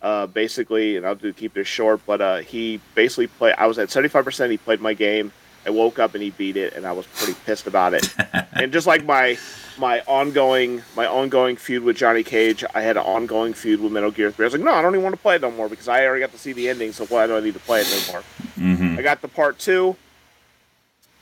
[0.00, 3.54] Uh, basically, and I'll do keep this short, but uh, he basically played.
[3.56, 4.50] I was at seventy five percent.
[4.50, 5.30] He played my game.
[5.64, 8.12] I woke up and he beat it, and I was pretty pissed about it.
[8.52, 9.38] and just like my
[9.78, 14.10] my ongoing my ongoing feud with Johnny Cage, I had an ongoing feud with Metal
[14.10, 14.44] Gear Three.
[14.44, 16.04] I was like, no, I don't even want to play it no more because I
[16.04, 16.92] already got to see the ending.
[16.92, 18.24] So why do I need to play it anymore?
[18.58, 18.98] Mm-hmm.
[18.98, 19.96] I got the part two.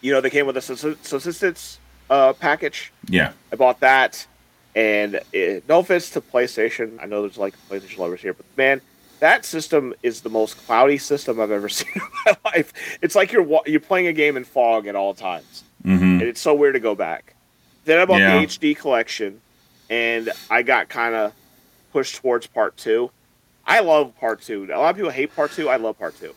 [0.01, 1.80] You know, they came with a subsistence
[2.11, 2.92] uh, package.
[3.08, 4.26] Yeah, I bought that,
[4.74, 8.80] and it, no offense to PlayStation, I know there's like PlayStation lovers here, but man,
[9.20, 12.72] that system is the most cloudy system I've ever seen in my life.
[13.00, 16.02] It's like you're you're playing a game in fog at all times, mm-hmm.
[16.02, 17.34] and it's so weird to go back.
[17.84, 18.38] Then I bought yeah.
[18.38, 19.40] the HD collection,
[19.88, 21.32] and I got kind of
[21.92, 23.11] pushed towards part two.
[23.66, 24.68] I love part two.
[24.72, 25.68] A lot of people hate part two.
[25.68, 26.34] I love part two.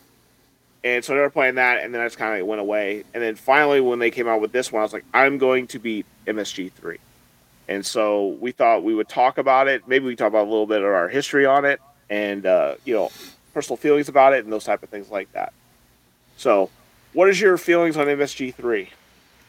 [0.84, 3.04] And so they were playing that, and then I just kind of went away.
[3.14, 5.66] And then finally, when they came out with this one, I was like, I'm going
[5.68, 6.98] to beat MSG3.
[7.68, 9.88] And so we thought we would talk about it.
[9.88, 11.80] Maybe we talk about a little bit of our history on it,
[12.10, 13.10] and uh, you know,
[13.54, 15.54] personal feelings about it, and those type of things like that.
[16.36, 16.68] So,
[17.14, 18.88] what is your feelings on MSG3?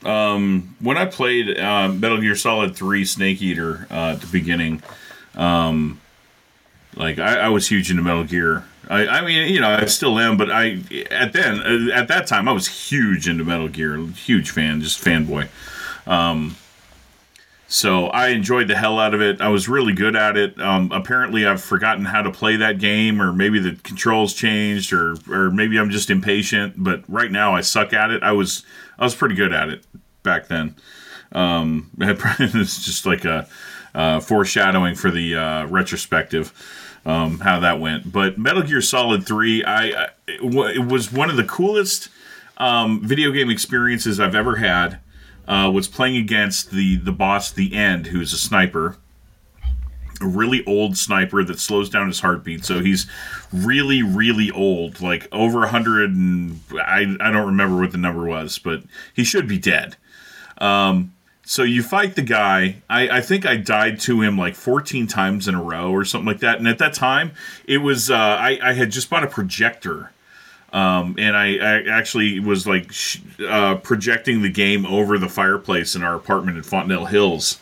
[0.05, 4.81] Um, when I played uh, Metal Gear Solid 3 Snake Eater uh, at the beginning,
[5.33, 5.99] um,
[6.95, 10.19] like I, I was huge into Metal Gear I, I mean, you know, I still
[10.19, 10.79] am, but I
[11.11, 15.03] at then uh, at that time I was huge into Metal Gear, huge fan, just
[15.03, 15.47] fanboy.
[16.07, 16.55] Um,
[17.67, 19.41] so I enjoyed the hell out of it.
[19.41, 20.59] I was really good at it.
[20.61, 25.15] Um, apparently, I've forgotten how to play that game, or maybe the controls changed, or
[25.29, 26.75] or maybe I'm just impatient.
[26.77, 28.21] But right now, I suck at it.
[28.21, 28.63] I was
[28.99, 29.83] I was pretty good at it
[30.21, 30.75] back then.
[31.31, 33.47] Um, it's just like a
[33.95, 36.53] uh, foreshadowing for the uh, retrospective
[37.05, 38.11] um, how that went.
[38.11, 42.09] But Metal Gear Solid Three, I, I it was one of the coolest
[42.57, 44.99] um, video game experiences I've ever had.
[45.47, 48.97] Uh, was playing against the the boss, the End, who's a sniper,
[50.21, 52.65] a really old sniper that slows down his heartbeat.
[52.65, 53.05] So he's
[53.53, 58.25] really, really old, like over a hundred and I I don't remember what the number
[58.25, 58.83] was, but
[59.13, 59.97] he should be dead.
[60.57, 61.13] Um,
[61.45, 62.81] so you fight the guy.
[62.89, 66.25] I, I think I died to him like 14 times in a row or something
[66.25, 66.57] like that.
[66.57, 67.33] And at that time,
[67.65, 70.11] it was uh, I, I had just bought a projector.
[70.73, 75.95] Um, and I, I, actually was like sh- uh, projecting the game over the fireplace
[75.95, 77.61] in our apartment in Fontenelle Hills.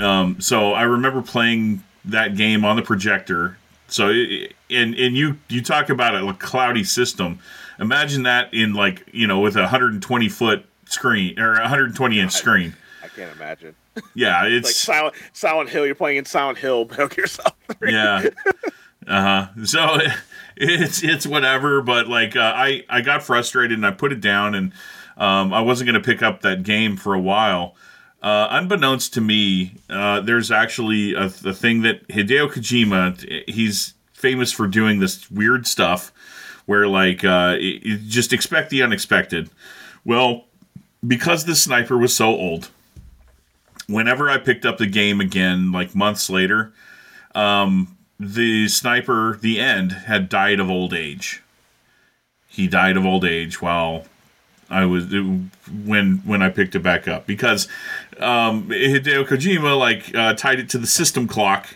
[0.00, 3.58] Um, so I remember playing that game on the projector.
[3.86, 7.38] So it, and and you you talk about a cloudy system.
[7.78, 12.74] Imagine that in like you know with a 120 foot screen or 120 inch screen
[13.16, 13.74] can't imagine.
[14.14, 15.86] Yeah, it's, like Silent Silent Hill.
[15.86, 17.54] You're playing in Silent Hill, but yourself.
[17.82, 18.28] yeah.
[19.06, 19.64] Uh huh.
[19.64, 19.98] So
[20.56, 24.54] it's it's whatever, but like uh, I I got frustrated and I put it down
[24.54, 24.72] and
[25.16, 27.74] um, I wasn't going to pick up that game for a while.
[28.22, 33.48] Uh, unbeknownst to me, uh, there's actually a, a, thing that Hideo Kojima.
[33.48, 36.12] He's famous for doing this weird stuff
[36.66, 37.56] where like uh,
[38.06, 39.48] just expect the unexpected.
[40.04, 40.46] Well,
[41.06, 42.70] because the sniper was so old,
[43.88, 46.72] whenever I picked up the game again, like months later,
[47.34, 51.42] um, the sniper, the end, had died of old age.
[52.48, 54.06] He died of old age while
[54.70, 55.06] I was
[55.84, 57.68] when when I picked it back up because
[58.18, 61.66] um, Hideo Kojima like uh, tied it to the system clock,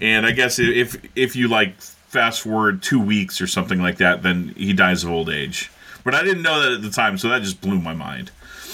[0.00, 4.22] and I guess if if you like fast forward two weeks or something like that,
[4.22, 5.70] then he dies of old age.
[6.04, 8.30] But I didn't know that at the time, so that just blew my mind.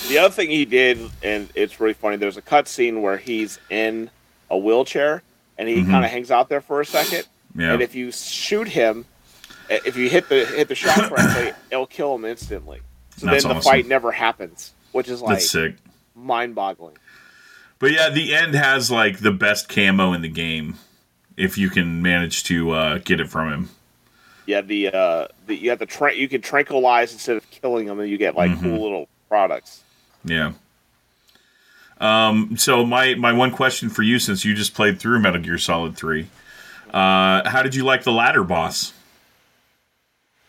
[0.09, 2.17] The other thing he did, and it's really funny.
[2.17, 4.11] There's a cut scene where he's in
[4.51, 5.23] a wheelchair
[5.59, 5.91] and he mm-hmm.
[5.91, 7.75] kind of hangs out there for a 2nd Yeah.
[7.75, 9.05] and if you shoot him,
[9.69, 12.81] if you hit the hit the shot correctly, it'll kill him instantly.
[13.17, 13.71] So That's then the awesome.
[13.71, 15.77] fight never happens, which is like That's sick.
[16.15, 16.97] mind-boggling.
[17.79, 20.77] But yeah, the end has like the best camo in the game
[21.37, 23.69] if you can manage to uh, get it from him.
[24.47, 28.01] Yeah, the uh, the you have to tra- you can tranquilize instead of killing them,
[28.01, 28.63] and you get like Mm-hmm.
[28.65, 29.83] cool little products.
[30.29, 30.53] Yeah.
[32.01, 35.59] Um, so my my one question for you, since you just played through Metal Gear
[35.59, 36.29] Solid Three,
[36.91, 38.93] uh, how did you like the ladder boss?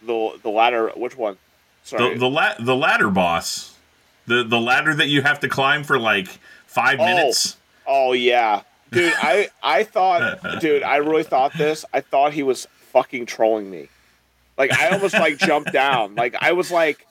[0.02, 1.38] The the ladder, which one?
[1.84, 3.76] Sorry, The the la- the ladder boss,
[4.28, 6.28] the the ladder that you have to climb for like
[6.68, 7.06] five Oh.
[7.06, 7.58] minutes.
[7.88, 8.62] Oh yeah,
[8.92, 9.14] dude.
[9.18, 11.84] I I thought, dude, I really thought this.
[11.92, 13.88] I thought he was fucking trolling me.
[14.56, 16.14] Like I almost like jumped down.
[16.16, 17.06] Like I was like,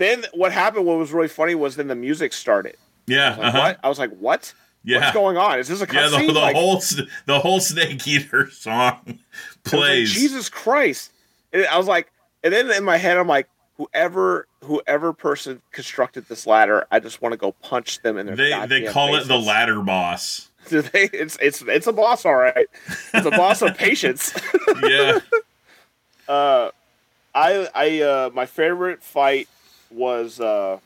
[0.00, 0.86] then what happened?
[0.86, 2.76] What was really funny was then the music started.
[3.06, 3.58] Yeah, Like uh-huh.
[3.58, 3.80] what?
[3.84, 4.54] I was like, what?
[4.82, 5.58] yeah, What's going on?
[5.58, 6.08] Is this a yeah.
[6.08, 6.82] The, the like, whole
[7.26, 9.18] the whole Snake Eater song I was like,
[9.64, 10.12] plays.
[10.12, 11.12] Jesus Christ!
[11.52, 12.10] And I was like,
[12.42, 17.20] and then in my head, I'm like, whoever whoever person constructed this ladder, I just
[17.20, 18.36] want to go punch them in their.
[18.36, 20.48] they they call it the ladder boss.
[20.68, 21.04] Do they?
[21.12, 22.66] It's it's it's a boss, all right.
[23.12, 24.32] It's a boss of patience.
[24.82, 25.18] Yeah.
[26.28, 26.70] Uh,
[27.34, 29.48] I I uh my favorite fight
[29.90, 30.78] was uh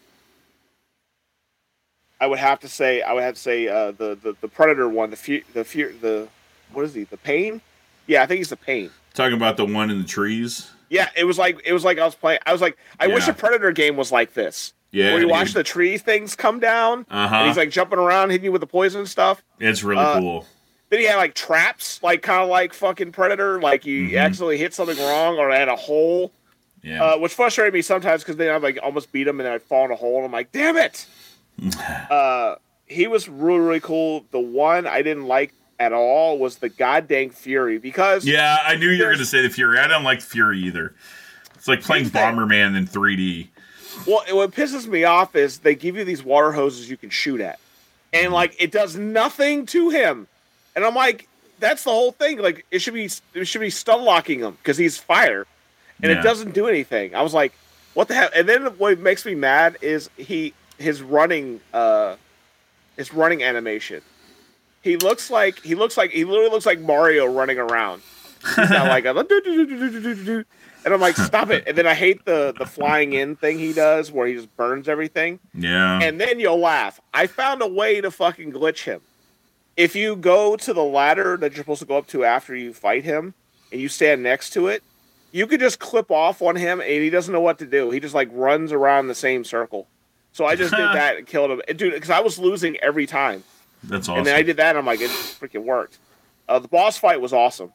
[2.21, 4.89] I would have to say I would have to say uh the the, the predator
[4.89, 6.29] one the fear the fear the
[6.73, 7.61] what is he the pain
[8.07, 10.71] yeah I think he's the pain Talking about the one in the trees.
[10.89, 13.29] yeah it was like it was like I was playing I was like I wish
[13.29, 17.07] a predator game was like this Yeah, where you watch the tree things come down
[17.11, 17.35] Uh-huh.
[17.37, 20.19] and he's like jumping around hitting you with the poison and stuff It's really uh,
[20.21, 20.47] cool.
[20.91, 24.19] then he had like traps like kind of like fucking predator like you Mhm.
[24.21, 26.33] accidentally hit something wrong or had a hole
[26.85, 27.03] Yeah.
[27.03, 29.63] uh, which frustrated me sometimes because then I'd like almost beat him and then I'd
[29.63, 31.07] fall in a hole and I'm like, damn it.
[32.11, 32.57] uh,
[32.87, 34.27] he was really really cool.
[34.31, 38.91] The one I didn't like at all was the goddamn Fury because yeah, I knew
[38.91, 39.79] you were going to say the Fury.
[39.79, 40.95] I don't like Fury either.
[41.55, 42.37] It's like playing Here's the thing.
[42.37, 43.49] Bomberman in 3D.
[44.07, 47.41] well, what pisses me off is they give you these water hoses you can shoot
[47.41, 47.59] at,
[48.13, 50.27] and like it does nothing to him,
[50.77, 51.29] and I'm like,
[51.61, 52.39] that's the whole thing.
[52.39, 55.47] Like it should be it should be stun locking him because he's fire,
[56.03, 56.19] and Yeah.
[56.21, 57.15] it doesn't do anything.
[57.15, 57.53] I was like,
[57.95, 58.29] what the hell?
[58.35, 62.17] And then what makes me mad is he his running uh
[62.97, 64.03] his running animation.
[64.83, 68.03] He looks like he looks like he literally looks like Mario running around.
[68.45, 69.15] He's got like a
[70.85, 71.65] and I'm like, stop it.
[71.67, 74.89] And then I hate the the flying in thing he does where he just burns
[74.89, 75.39] everything.
[75.55, 76.01] Yeah.
[76.03, 77.01] And then you'll laugh.
[77.15, 79.01] I found a way to fucking glitch him.
[79.77, 82.73] If you go to the ladder that you're supposed to go up to after you
[82.75, 83.35] fight him
[83.73, 84.83] and you stand next to it,
[85.35, 87.91] you could just clip off on him and he doesn't know what to do.
[87.91, 89.89] He just like runs around the same circle.
[90.33, 91.61] So I just did that and killed him.
[91.67, 93.43] And, dude, because I was losing every time.
[93.83, 94.19] That's awesome.
[94.19, 95.99] And then I did that and I'm like, it freaking worked.
[96.49, 97.73] Uh, the boss fight was awesome.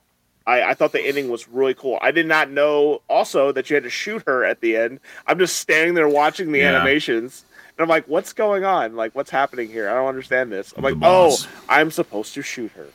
[0.48, 2.00] I, I thought the ending was really cool.
[2.02, 5.02] I did not know also that you had to shoot her at the end.
[5.28, 6.76] I'm just standing there watching the Yeah.
[6.78, 7.44] animations.
[7.78, 8.96] And I'm like, what's going on?
[8.96, 9.90] Like, what's happening here?
[9.90, 10.74] I don't understand this.
[10.78, 11.38] I'm The like, oh.
[11.68, 12.88] I'm supposed to shoot her.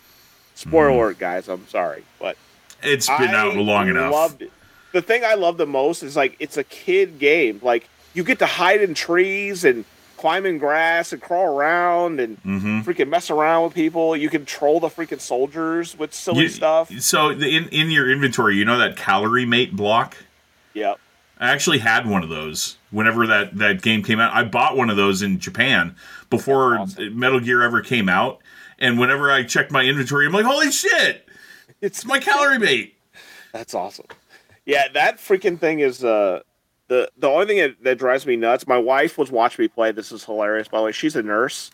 [0.55, 0.95] Spoiler Mhm.
[0.97, 1.49] alert, guys.
[1.49, 2.03] I'm sorry.
[2.19, 2.37] But
[2.83, 4.13] it's been I out long enough.
[4.13, 4.53] Loved it.
[4.95, 7.59] The thing I love the most is like it's a kid game.
[7.63, 9.85] Like you get to hide in trees and
[10.17, 14.17] climb in grass and crawl around and hmm freaking mess around with people.
[14.17, 16.91] You can troll the freaking soldiers with silly You- stuff.
[17.01, 20.17] So in in your inventory, you know that calorie mate block.
[20.75, 21.01] Yep.
[21.41, 24.33] I actually had one of those whenever that, that game came out.
[24.33, 25.97] I bought one of those in Japan
[26.31, 27.19] before awesome.
[27.19, 28.39] Metal Gear ever came out.
[28.79, 31.29] And whenever I checked my inventory, I'm like, holy shit,
[31.81, 32.95] it's my calorie mate.
[33.53, 34.07] That's awesome.
[34.67, 36.41] Yeah, that freaking thing is uh
[36.89, 38.67] the the only thing that, that drives me nuts.
[38.67, 39.93] My wife was watching me play.
[39.93, 40.93] This is hilarious, by the way.
[40.93, 41.71] She's a nurse,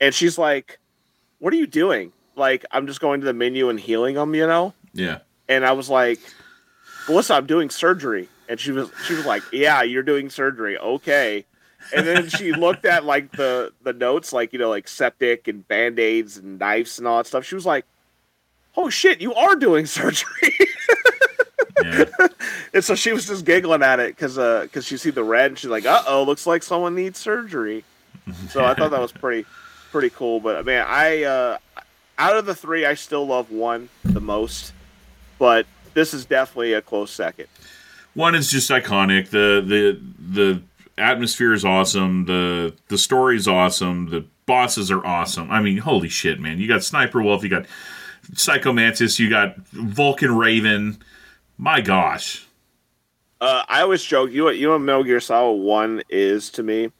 [0.00, 0.78] and she's like,
[1.38, 4.46] "What are you doing?" Like, I'm just going to the menu and healing them, you
[4.46, 4.72] know.
[4.92, 5.18] Yeah.
[5.48, 6.20] And I was like,
[7.08, 11.44] "Melissa, I'm doing surgery," and she was she was like, "Yeah, you're doing surgery, okay."
[11.94, 15.66] And then she looked at like the the notes, like you know, like septic and
[15.66, 17.44] band aids and knives and all that stuff.
[17.44, 17.84] She was like,
[18.76, 20.54] "Oh shit, you are doing surgery."
[22.74, 25.58] And so she was just giggling at it because because she see the red and
[25.58, 27.84] she's like, uh oh, looks like someone needs surgery.
[28.50, 29.46] So I thought that was pretty
[29.90, 30.38] pretty cool.
[30.40, 31.58] But man, I uh,
[32.18, 34.72] out of the three, I still love one the most.
[35.38, 37.46] But this is definitely a close second.
[38.14, 39.30] one is just iconic.
[39.30, 40.62] The the the
[40.98, 42.26] atmosphere is awesome.
[42.26, 44.10] The the story is awesome.
[44.10, 45.50] The bosses are awesome.
[45.50, 46.58] I mean, holy shit, man!
[46.58, 47.42] You got Sniper Wolf.
[47.42, 47.64] You got
[48.34, 49.18] Psycho Mantis.
[49.18, 50.98] You got Vulcan Raven.
[51.58, 52.46] My gosh.
[53.40, 54.30] Uh, I always joke.
[54.30, 56.90] You know, what- you know Metal Gear Solid One is to me.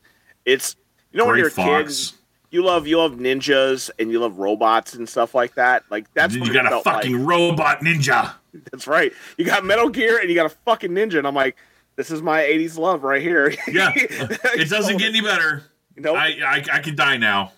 [0.44, 0.76] It's
[1.12, 2.10] you know when Gray you're Fox.
[2.10, 2.18] kid.
[2.50, 5.84] you love you love ninjas and you love robots and stuff like that.
[5.90, 7.28] Like that's you got a fucking like.
[7.28, 8.32] robot ninja.
[8.72, 9.12] That's right.
[9.36, 11.56] You got Metal Gear and you got a fucking ninja, and I'm like,
[11.96, 13.50] this is my '80s love right here.
[13.70, 15.64] Yeah, it doesn't get any better.
[15.96, 16.16] Nope.
[16.16, 17.52] I, I I could die now.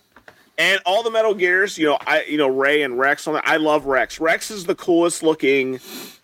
[0.59, 3.27] And all the Metal Gears, you know, I you know Ray and Rex.
[3.29, 3.47] On that.
[3.47, 4.21] I love Rex.
[4.21, 5.79] Rex is the coolest looking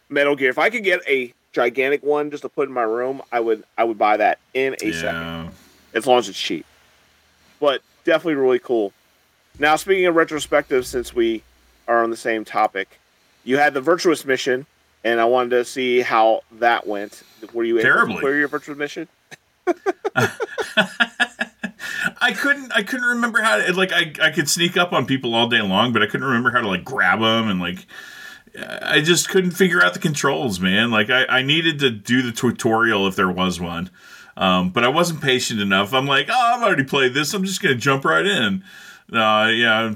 [0.08, 0.50] Metal Gear.
[0.50, 3.64] If I could get a gigantic one just to put in my room, I would
[3.78, 5.00] I would buy that in a yeah.
[5.00, 5.50] second,
[5.94, 6.66] as long as it's cheap.
[7.60, 8.92] But definitely really cool.
[9.58, 11.42] Now, speaking of retrospective, since we
[11.88, 12.98] are on the same topic,
[13.44, 14.66] you had the Virtuous mission,
[15.02, 17.22] and I wanted to see how that went.
[17.54, 18.12] Were you Terribly.
[18.12, 19.08] able to clear your Virtuous mission?
[22.20, 22.72] I couldn't.
[22.74, 23.92] I couldn't remember how to like.
[23.92, 26.60] I I could sneak up on people all day long, but I couldn't remember how
[26.60, 27.86] to like grab them and like.
[28.58, 30.90] I just couldn't figure out the controls, man.
[30.90, 33.90] Like I, I needed to do the tutorial if there was one.
[34.36, 35.94] Um, but I wasn't patient enough.
[35.94, 37.32] I'm like, oh, I've already played this.
[37.32, 38.64] I'm just gonna jump right in.
[39.12, 39.94] Uh, yeah,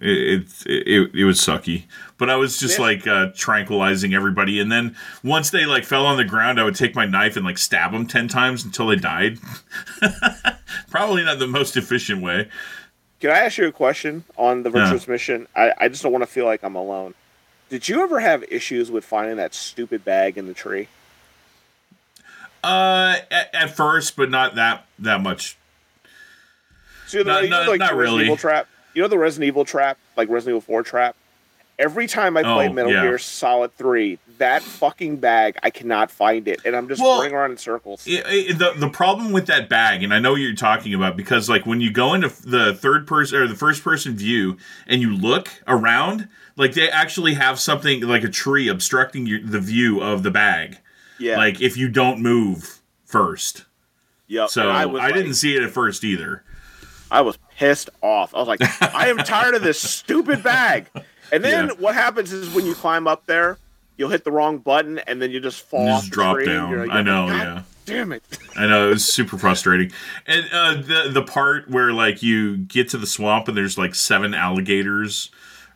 [0.00, 1.84] it, it it, it was sucky.
[2.18, 2.84] But I was just yeah.
[2.84, 6.74] like uh, tranquilizing everybody, and then once they like fell on the ground, I would
[6.74, 9.38] take my knife and like stab them ten times until they died.
[10.90, 12.48] Probably not the most efficient way.
[13.20, 15.46] Can I ask you a question on the virtuous mission?
[15.54, 17.14] I, I just don't want to feel like I'm alone.
[17.70, 20.88] Did you ever have issues with finding that stupid bag in the tree?
[22.62, 25.56] Uh, at, at first, but not that that much.
[27.06, 28.24] So you know, not, you know, like not really.
[28.24, 28.68] Evil trap.
[28.92, 31.16] You know the Resident Evil trap, like Resident Evil Four trap.
[31.80, 33.02] Every time I play oh, Metal yeah.
[33.02, 37.34] Gear Solid Three, that fucking bag, I cannot find it, and I'm just well, running
[37.34, 38.06] around in circles.
[38.06, 40.92] It, it, eh, the the problem with that bag, and I know what you're talking
[40.92, 44.58] about because like when you go into the third person or the first person view
[44.86, 49.60] and you look around, like they actually have something like a tree obstructing your, the
[49.60, 50.76] view of the bag.
[51.18, 51.38] Yeah.
[51.38, 53.64] Like if you don't move first.
[54.28, 54.50] Yep.
[54.50, 56.44] So I, I like, didn't see it at first either.
[57.10, 58.34] I was pissed off.
[58.34, 58.60] I was like,
[58.94, 60.86] I am tired of this stupid bag.
[61.32, 61.74] And then yeah.
[61.78, 63.58] what happens is when you climb up there,
[63.96, 66.70] you'll hit the wrong button and then you just fall you just drop down.
[66.70, 67.62] You're I know, like, yeah.
[67.86, 68.22] Damn it!
[68.56, 69.90] I know it was super frustrating,
[70.26, 73.96] and uh, the the part where like you get to the swamp and there's like
[73.96, 75.30] seven alligators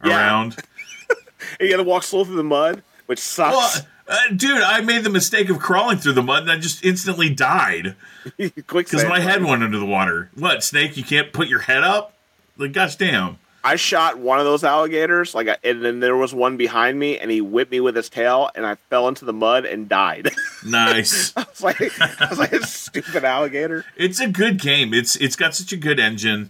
[0.05, 0.17] yeah.
[0.17, 0.57] around,
[1.11, 3.57] and you got to walk slow through the mud, which sucks.
[3.57, 6.85] Well, uh, dude, I made the mistake of crawling through the mud and I just
[6.85, 7.97] instantly died.
[8.37, 10.31] Because my head went under the water.
[10.35, 12.15] What, Snake, you can't put your head up?
[12.57, 13.39] Like, gosh damn.
[13.67, 17.31] I shot one of those alligators, like, and then there was one behind me, and
[17.31, 20.31] he whipped me with his tail, and I fell into the mud and died.
[20.67, 21.31] Nice.
[21.37, 23.85] I was like, I was like, stupid alligator.
[23.99, 24.95] It's a good game.
[24.95, 26.49] It's it's got such a good engine,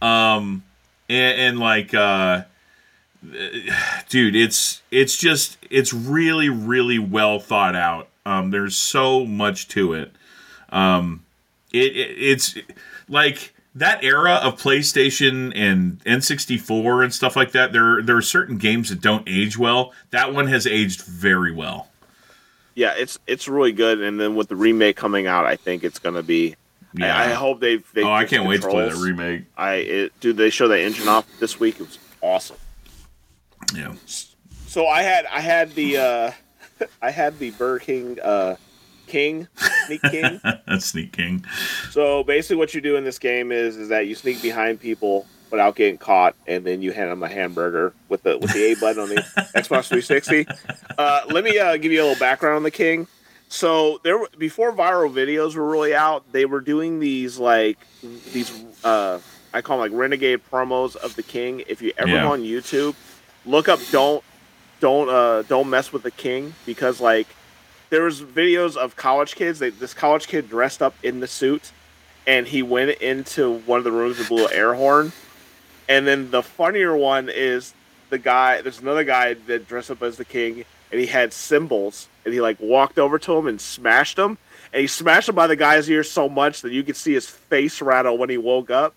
[0.00, 0.62] um,
[1.08, 2.44] and, and like, uh,
[4.08, 8.06] dude, it's it's just it's really really well thought out.
[8.24, 10.12] Um, there's so much to it.
[10.70, 11.24] Um,
[11.72, 12.56] it, it it's
[13.08, 17.72] like that era of PlayStation and N64 and stuff like that.
[17.72, 19.92] There there are certain games that don't age well.
[20.10, 21.88] That one has aged very well.
[22.74, 24.00] Yeah, it's it's really good.
[24.00, 26.56] And then with the remake coming out, I think it's going to be.
[26.94, 27.14] Yeah.
[27.14, 27.86] I, I, hope they've.
[27.92, 29.44] they oh, I can't wait to play the remake.
[29.56, 31.78] I it, dude, they show that engine off this week.
[31.78, 32.56] It was awesome.
[33.74, 33.94] Yeah.
[34.66, 36.30] So I had I had the uh,
[37.02, 38.56] I had the Burger King uh,
[39.06, 39.48] King
[39.86, 40.40] Sneak King.
[40.66, 41.44] That's Sneak King.
[41.90, 45.26] So basically, what you do in this game is is that you sneak behind people
[45.50, 48.76] without getting caught, and then you hand them a hamburger with the with the A
[48.76, 49.14] button on the
[49.54, 50.46] Xbox 360.
[50.98, 53.06] Uh, let me uh, give you a little background on the King.
[53.48, 57.78] So there, before viral videos were really out, they were doing these like
[58.32, 59.20] these uh,
[59.54, 61.62] I call them like renegade promos of the King.
[61.68, 62.22] If you ever yeah.
[62.22, 62.96] go on YouTube,
[63.44, 64.22] look up don't
[64.80, 67.26] don't uh don't mess with the king because like
[67.90, 71.72] there was videos of college kids they, this college kid dressed up in the suit
[72.26, 75.12] and he went into one of the rooms and blew an air horn.
[75.88, 77.72] And then the funnier one is
[78.10, 82.08] the guy there's another guy that dressed up as the king and he had cymbals
[82.24, 84.38] and he like walked over to him and smashed him.
[84.72, 87.28] And he smashed him by the guy's ear so much that you could see his
[87.28, 88.94] face rattle when he woke up.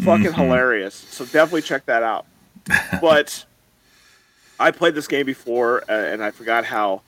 [0.00, 0.40] Fucking mm-hmm.
[0.40, 0.94] hilarious.
[0.94, 2.26] So definitely check that out.
[3.00, 3.44] But
[4.60, 7.02] I played this game before, uh, and I forgot how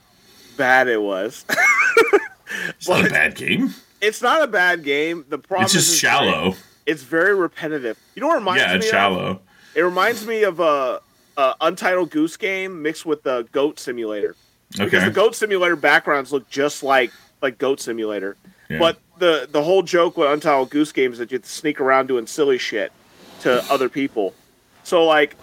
[0.56, 1.44] bad it was.
[2.68, 3.74] it's not a bad game.
[4.00, 5.24] It's not a bad game.
[5.28, 6.54] The problem it's just is shallow.
[6.86, 7.98] It's very repetitive.
[8.14, 9.24] You know what reminds yeah, me shallow.
[9.26, 9.40] Of?
[9.74, 11.00] It reminds me of a,
[11.36, 14.34] a, Untitled Goose Game mixed with the Goat Simulator.
[14.74, 14.84] Okay.
[14.84, 18.36] Because the Goat Simulator backgrounds look just like like Goat Simulator,
[18.68, 18.78] yeah.
[18.78, 21.80] but the the whole joke with Untitled Goose Game is that you have to sneak
[21.80, 22.92] around doing silly shit
[23.40, 24.34] to other people.
[24.84, 25.36] So like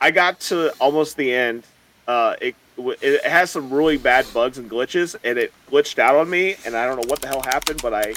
[0.00, 1.64] I got to almost the end.
[2.06, 6.28] Uh, it it has some really bad bugs and glitches, and it glitched out on
[6.28, 8.14] me, and I don't know what the hell happened, but I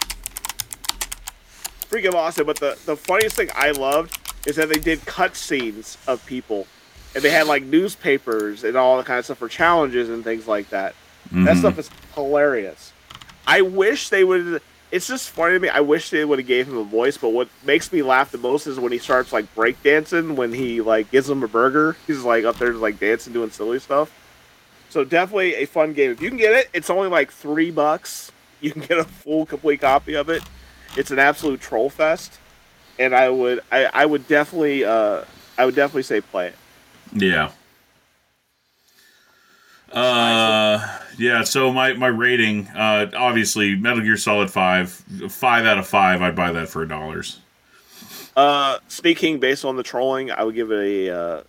[1.89, 2.45] freaking lost it.
[2.45, 6.67] But the the funniest thing I loved is that they did cutscenes of people,
[7.13, 10.47] and they had like newspapers and all that kind of stuff for challenges and things
[10.47, 10.93] like that.
[11.27, 11.45] Mm-hmm.
[11.45, 12.93] That stuff is hilarious.
[13.45, 14.61] I wish they would.
[14.89, 15.67] It's just funny to me.
[15.67, 17.17] I wish they would have gave him a voice.
[17.17, 20.35] But what makes me laugh the most is when he starts like breakdancing.
[20.35, 23.79] When he like gives him a burger, he's like up there like dancing, doing silly
[23.79, 24.11] stuff.
[24.89, 26.11] So definitely a fun game.
[26.11, 28.31] If you can get it, it's only like three bucks.
[28.59, 30.41] You can get a full complete copy of it.
[30.95, 32.39] It's an absolute troll fest,
[32.97, 35.25] and I would I, I would definitely uh,
[35.57, 36.55] I would definitely say play it.
[37.13, 37.51] Yeah.
[39.91, 41.43] Uh, yeah.
[41.43, 44.89] So my my rating, uh, obviously Metal Gear Solid Five,
[45.29, 46.21] five out of five.
[46.21, 47.39] I'd buy that for a dollars.
[48.35, 51.43] Uh, speaking based on the trolling, I would give it a uh,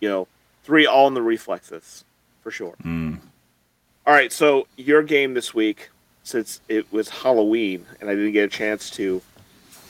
[0.00, 0.28] you know
[0.64, 2.04] three all in the reflexes
[2.44, 2.74] for sure.
[2.84, 3.18] Mm.
[4.06, 5.90] All right, so your game this week,
[6.22, 9.20] since it was Halloween and I didn't get a chance to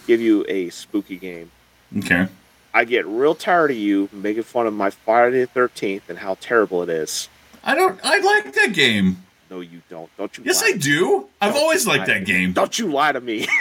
[0.07, 1.51] give you a spooky game,
[1.99, 2.29] Okay.
[2.73, 6.37] I get real tired of you making fun of my Friday the Thirteenth and how
[6.41, 7.29] terrible it is.
[7.63, 8.01] I don't.
[8.03, 9.19] I like that game.
[9.49, 10.11] No, you don't.
[10.17, 10.43] Don't you?
[10.45, 10.61] Yes.
[10.65, 11.29] I do.
[11.41, 12.53] I've always liked that game.
[12.53, 13.47] Don't you lie to me.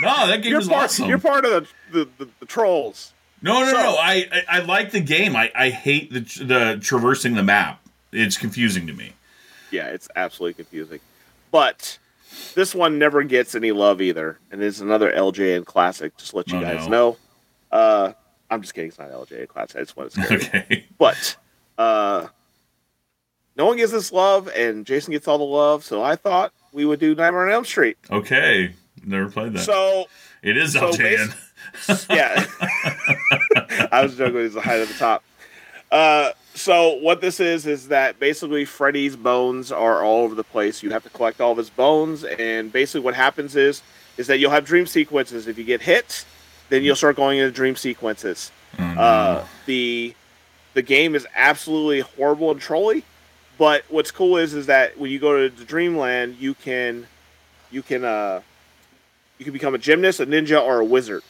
[0.00, 0.84] No, that game you're is part.
[0.84, 1.08] awesome.
[1.08, 3.12] You're part of the the, the, the trolls.
[3.42, 3.96] No, no, So- no.
[3.96, 5.36] I, I I like the game.
[5.36, 7.80] I I hate the the traversing the map.
[8.14, 9.12] It's confusing to me.
[9.70, 11.00] Yeah, it's absolutely confusing.
[11.50, 11.98] But
[12.54, 16.16] this one never gets any love either, and it's another LJN classic.
[16.16, 16.90] Just to let you Oh, guys no.
[16.90, 17.16] know.
[17.72, 18.12] Uh,
[18.50, 18.88] I'm just kidding.
[18.88, 19.76] It's not LJN classic.
[19.76, 20.36] I just want to scare.
[20.38, 20.84] Okay.
[20.98, 21.36] But
[21.76, 22.28] uh,
[23.56, 25.84] no one gives this love, and Jason gets all the love.
[25.84, 27.96] So I thought we would do Nightmare on Elm Street.
[28.10, 28.72] Okay.
[29.04, 29.60] Never played that.
[29.64, 30.06] So
[30.42, 31.34] it is so LJN.
[32.10, 32.46] yeah,
[33.92, 34.36] I was joking.
[34.40, 35.24] It's the height of the top.
[35.90, 40.82] Uh, so what this is is that basically Freddy's bones are all over the place.
[40.82, 43.82] You have to collect all of his bones, and basically what happens is
[44.16, 45.48] is that you'll have dream sequences.
[45.48, 46.24] If you get hit,
[46.68, 48.52] then you'll start going into dream sequences.
[48.76, 48.96] Mm.
[48.96, 50.14] Uh, the
[50.74, 53.04] the game is absolutely horrible and trolly,
[53.58, 57.06] but what's cool is is that when you go to the Dreamland, you can
[57.70, 58.40] you can uh
[59.38, 61.22] you can become a gymnast, a ninja, or a wizard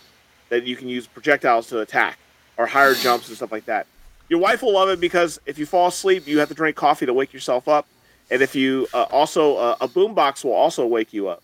[0.50, 2.18] that you can use projectiles to attack
[2.56, 3.86] or higher jumps and stuff like that.
[4.28, 7.06] Your wife will love it because if you fall asleep, you have to drink coffee
[7.06, 7.86] to wake yourself up,
[8.30, 11.42] and if you uh, also uh, a boombox will also wake you up.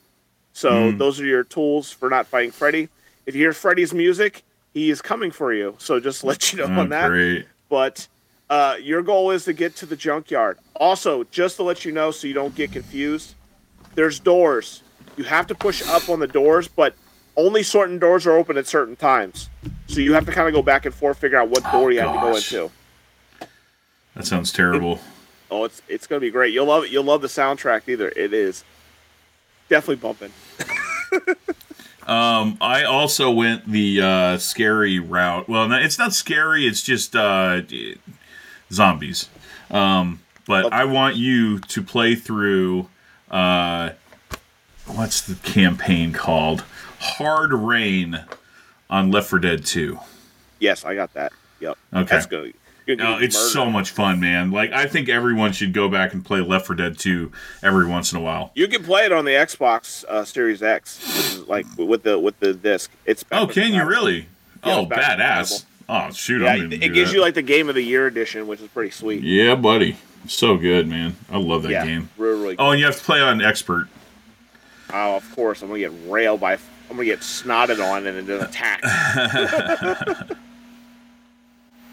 [0.53, 0.99] So Mm.
[0.99, 2.89] those are your tools for not fighting Freddy.
[3.27, 4.43] If you hear Freddy's music,
[4.75, 5.77] he is coming for you.
[5.79, 7.47] So just let you know Oh, on that great.
[7.69, 8.09] but
[8.49, 10.59] uh, your goal is to get to the junkyard.
[10.75, 13.35] Also, just to let you know so you don't get confused,
[13.95, 14.83] there's doors.
[15.17, 16.95] You have to push up on the doors, but
[17.37, 19.49] only certain doors are open at certain times.
[19.91, 21.93] So you have to kind of go back and forth, figure out what Oh, door
[21.93, 22.71] you have to go into.
[24.15, 25.01] That sounds terrible.
[25.51, 26.55] Oh, it's it's gonna be great.
[26.55, 26.91] You'll love it.
[26.91, 27.89] You'll love the soundtrack.
[27.89, 28.63] Either it is
[29.69, 30.33] definitely bumping.
[32.07, 35.49] Um, I also went the uh, scary route.
[35.49, 36.67] Well, it's not scary.
[36.67, 37.61] It's just uh,
[38.73, 39.29] zombies.
[39.71, 40.75] Um, but Okay.
[40.77, 42.89] I want you to play through.
[43.31, 43.91] Uh,
[44.87, 46.65] what's the campaign called?
[46.99, 48.25] Hard Rain
[48.91, 49.99] on Left 4 Dead 2.
[50.59, 51.33] Yes, I got that.
[51.61, 51.79] Yep.
[51.95, 52.05] Okay.
[52.05, 52.55] That's good.
[52.89, 53.53] No, it's murdered.
[53.53, 54.51] so much fun, man.
[54.51, 57.31] Like I think everyone should go back and play Left 4 Dead 2
[57.63, 58.51] every once in a while.
[58.55, 62.53] You can play it on the Xbox uh, Series X, like with the with the
[62.53, 62.91] disc.
[63.07, 64.27] It's Oh, can you really?
[64.65, 65.65] Yeah, oh, badass.
[65.89, 66.43] Oh, shoot.
[66.43, 67.17] Yeah, it do gives that.
[67.17, 69.23] you like the Game of the Year edition, which is pretty sweet.
[69.23, 69.97] Yeah, buddy.
[70.27, 71.17] So good, man.
[71.31, 72.11] I love that yeah, game.
[72.19, 72.57] really, really.
[72.59, 73.89] Oh, and you have to play on expert.
[74.93, 76.59] Oh, of course, I'm gonna get railed by.
[76.91, 78.85] I'm gonna get snotted on and then attacked.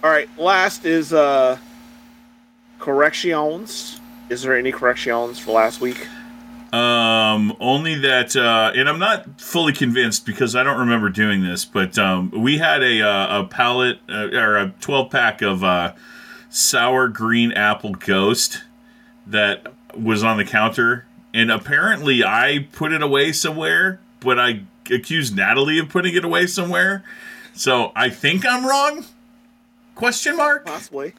[0.04, 1.58] All right, last is uh
[2.80, 4.00] corrections.
[4.30, 6.08] Is there any corrections for last week?
[6.74, 11.64] Um, only that, uh, and I'm not fully convinced because I don't remember doing this,
[11.64, 15.94] but um, we had a uh, a pallet uh, or a 12 pack of uh,
[16.50, 18.64] sour green apple ghost
[19.28, 25.36] that was on the counter, and apparently I put it away somewhere, but I accused
[25.36, 27.04] Natalie of putting it away somewhere,
[27.54, 29.06] so I think I'm wrong.
[29.96, 30.66] Question mark.
[30.66, 31.14] Possibly.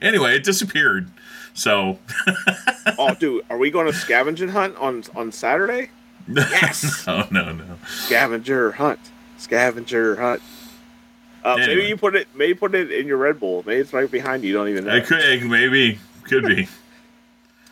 [0.00, 1.10] Anyway, it disappeared.
[1.54, 1.98] So
[2.98, 5.90] oh, dude, are we going to scavenging hunt on on Saturday?
[6.28, 7.06] Yes.
[7.06, 7.64] no, no, no.
[7.88, 9.00] Scavenger hunt.
[9.38, 10.42] Scavenger hunt.
[11.44, 11.66] Uh, Anyway.
[11.66, 12.28] Maybe you put it.
[12.34, 13.62] Maybe put it in your Red Bull.
[13.66, 14.50] Maybe it's right behind you.
[14.50, 14.94] You don't even know.
[14.94, 16.68] It could it maybe could be.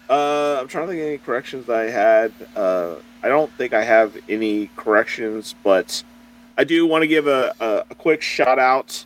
[0.08, 2.32] Uh, I'm trying to think of any corrections I had.
[2.54, 2.94] Uh,
[3.26, 6.04] I don't think I have any corrections, but
[6.56, 9.04] I do want to give a, a, a quick shout out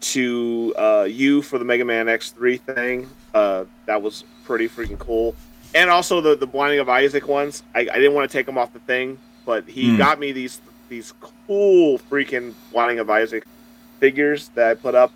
[0.00, 3.10] to uh, you for the Mega Man X3 thing.
[3.34, 5.34] Uh, that was pretty freaking cool.
[5.74, 7.64] And also the, the Binding of Isaac ones.
[7.74, 9.96] I, I didn't want to take them off the thing, but he Hmm.
[9.98, 11.12] got me these these
[11.48, 13.44] cool freaking Binding of Isaac
[13.98, 15.10] figures that I put up.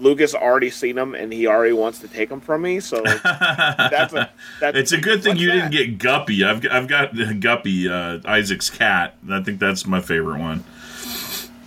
[0.00, 2.80] Lucas already seen them and he already wants to take them from me.
[2.80, 4.30] So that's a
[4.60, 5.70] that's it's a good thing you that?
[5.70, 6.44] didn't get Guppy.
[6.44, 9.14] I've I've got Guppy, uh, Isaac's cat.
[9.30, 10.64] I think that's my favorite one.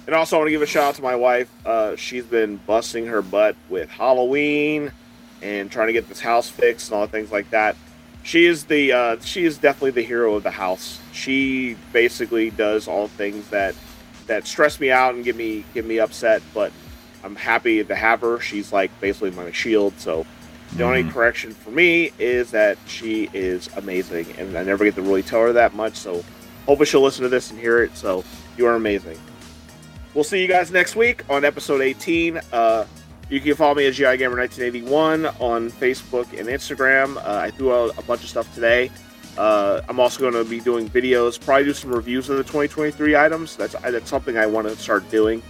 [0.08, 1.50] And also, I want to give a shout out to my wife.
[1.66, 4.92] Uh, she's been busting her butt with Halloween
[5.42, 7.76] and trying to get this house fixed and all the things like that.
[8.24, 11.00] She is the uh, she is definitely the hero of the house.
[11.12, 13.76] She basically does all things that
[14.28, 16.42] that stress me out and get me get me upset.
[16.54, 16.72] But
[17.24, 18.40] I'm happy to have her.
[18.40, 19.94] She's like basically my shield.
[19.98, 20.26] So
[20.76, 21.12] the only Mhm.
[21.14, 25.42] correction for me is that she is amazing, and I never get to really tell
[25.42, 25.96] her that much.
[25.96, 26.24] So
[26.66, 27.96] hopefully she'll listen to this and hear it.
[27.98, 28.24] So
[28.58, 29.18] you are amazing.
[30.14, 32.40] We'll see you guys next week on episode 18.
[32.52, 32.86] Uh,
[33.30, 37.16] you can follow me at GI Gamer 1981 on Facebook and Instagram.
[37.18, 38.92] Uh, I threw out a bunch of stuff today.
[39.38, 43.16] Uh, I'm also going to be doing videos, probably do some reviews of the 2023
[43.16, 43.56] items.
[43.56, 45.42] That's that's something I want to start doing.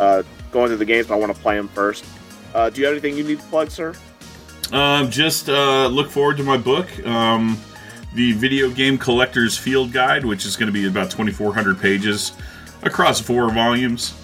[0.00, 2.04] Uh, going through the games, but I want to play them first.
[2.54, 3.94] Uh, do you have anything you need to plug, sir?
[4.72, 7.58] Um, just uh, look forward to my book, um,
[8.14, 12.32] the Video Game Collector's Field Guide, which is going to be about 2,400 pages
[12.82, 14.14] across four volumes.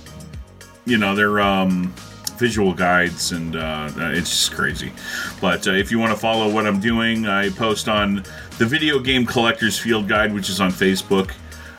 [0.85, 1.95] You know, they're um,
[2.37, 4.93] visual guides, and uh, it's just crazy.
[5.41, 8.25] But uh, if you want to follow what I'm doing, I post on
[8.59, 11.33] the Video Game Collector's Field Guide, which is on Facebook.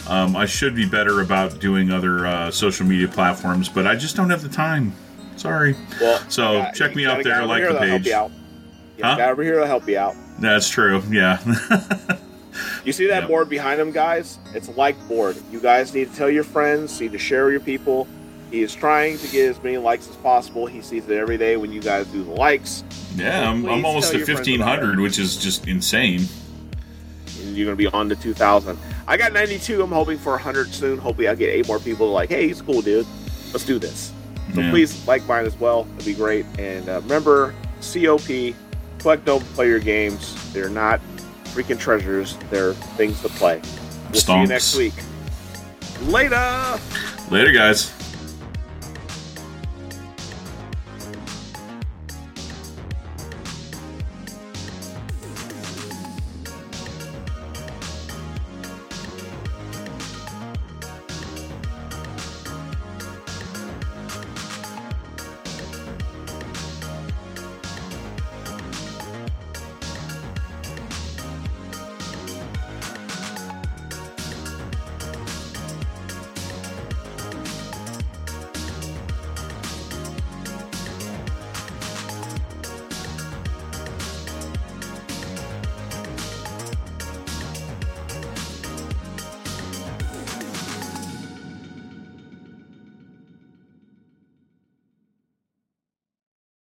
[0.07, 4.15] Um, I should be better about doing other uh, social media platforms, but I just
[4.15, 4.94] don't have the time.
[5.36, 5.76] Sorry.
[5.99, 8.06] Well, So, yeah, check me out there, like the help page.
[8.06, 8.11] you.
[8.11, 8.30] Yeah,
[9.02, 9.15] Huh?
[9.18, 10.15] guy over here will help you out.
[10.40, 11.02] That's true.
[11.10, 11.40] Yeah.
[12.86, 13.27] You see that Yep.
[13.27, 14.38] board behind him, guys?
[14.53, 15.36] It's a like board.
[15.52, 18.07] You guys need to tell your friends, need to share your people.
[18.52, 20.65] He is trying to get as many likes as possible.
[20.68, 22.84] He sees it every day when you guys do the likes.
[23.15, 26.26] yeah, I'm, I'm almost tell at your friends about 1500, which is just insane.
[27.45, 28.77] And you're going to be on to 2,000.
[29.07, 29.81] I got 92.
[29.84, 30.97] I'm hoping for 100 soon.
[30.97, 33.05] Hopefully, I'll get eight more people like, hey, he's cool, dude.
[33.53, 34.11] Let's do this.
[34.53, 34.69] So Yeah.
[34.72, 35.88] please like mine as well.
[35.95, 36.45] It'd be great.
[36.59, 38.55] And uh, remember, COP,
[38.99, 40.35] collect, don't play your games.
[40.53, 40.99] They're not
[41.45, 42.38] freaking treasures.
[42.49, 43.61] They're things to play.
[44.11, 44.93] We'll see you next week.
[46.03, 46.80] Later.
[47.31, 47.91] Later, guys.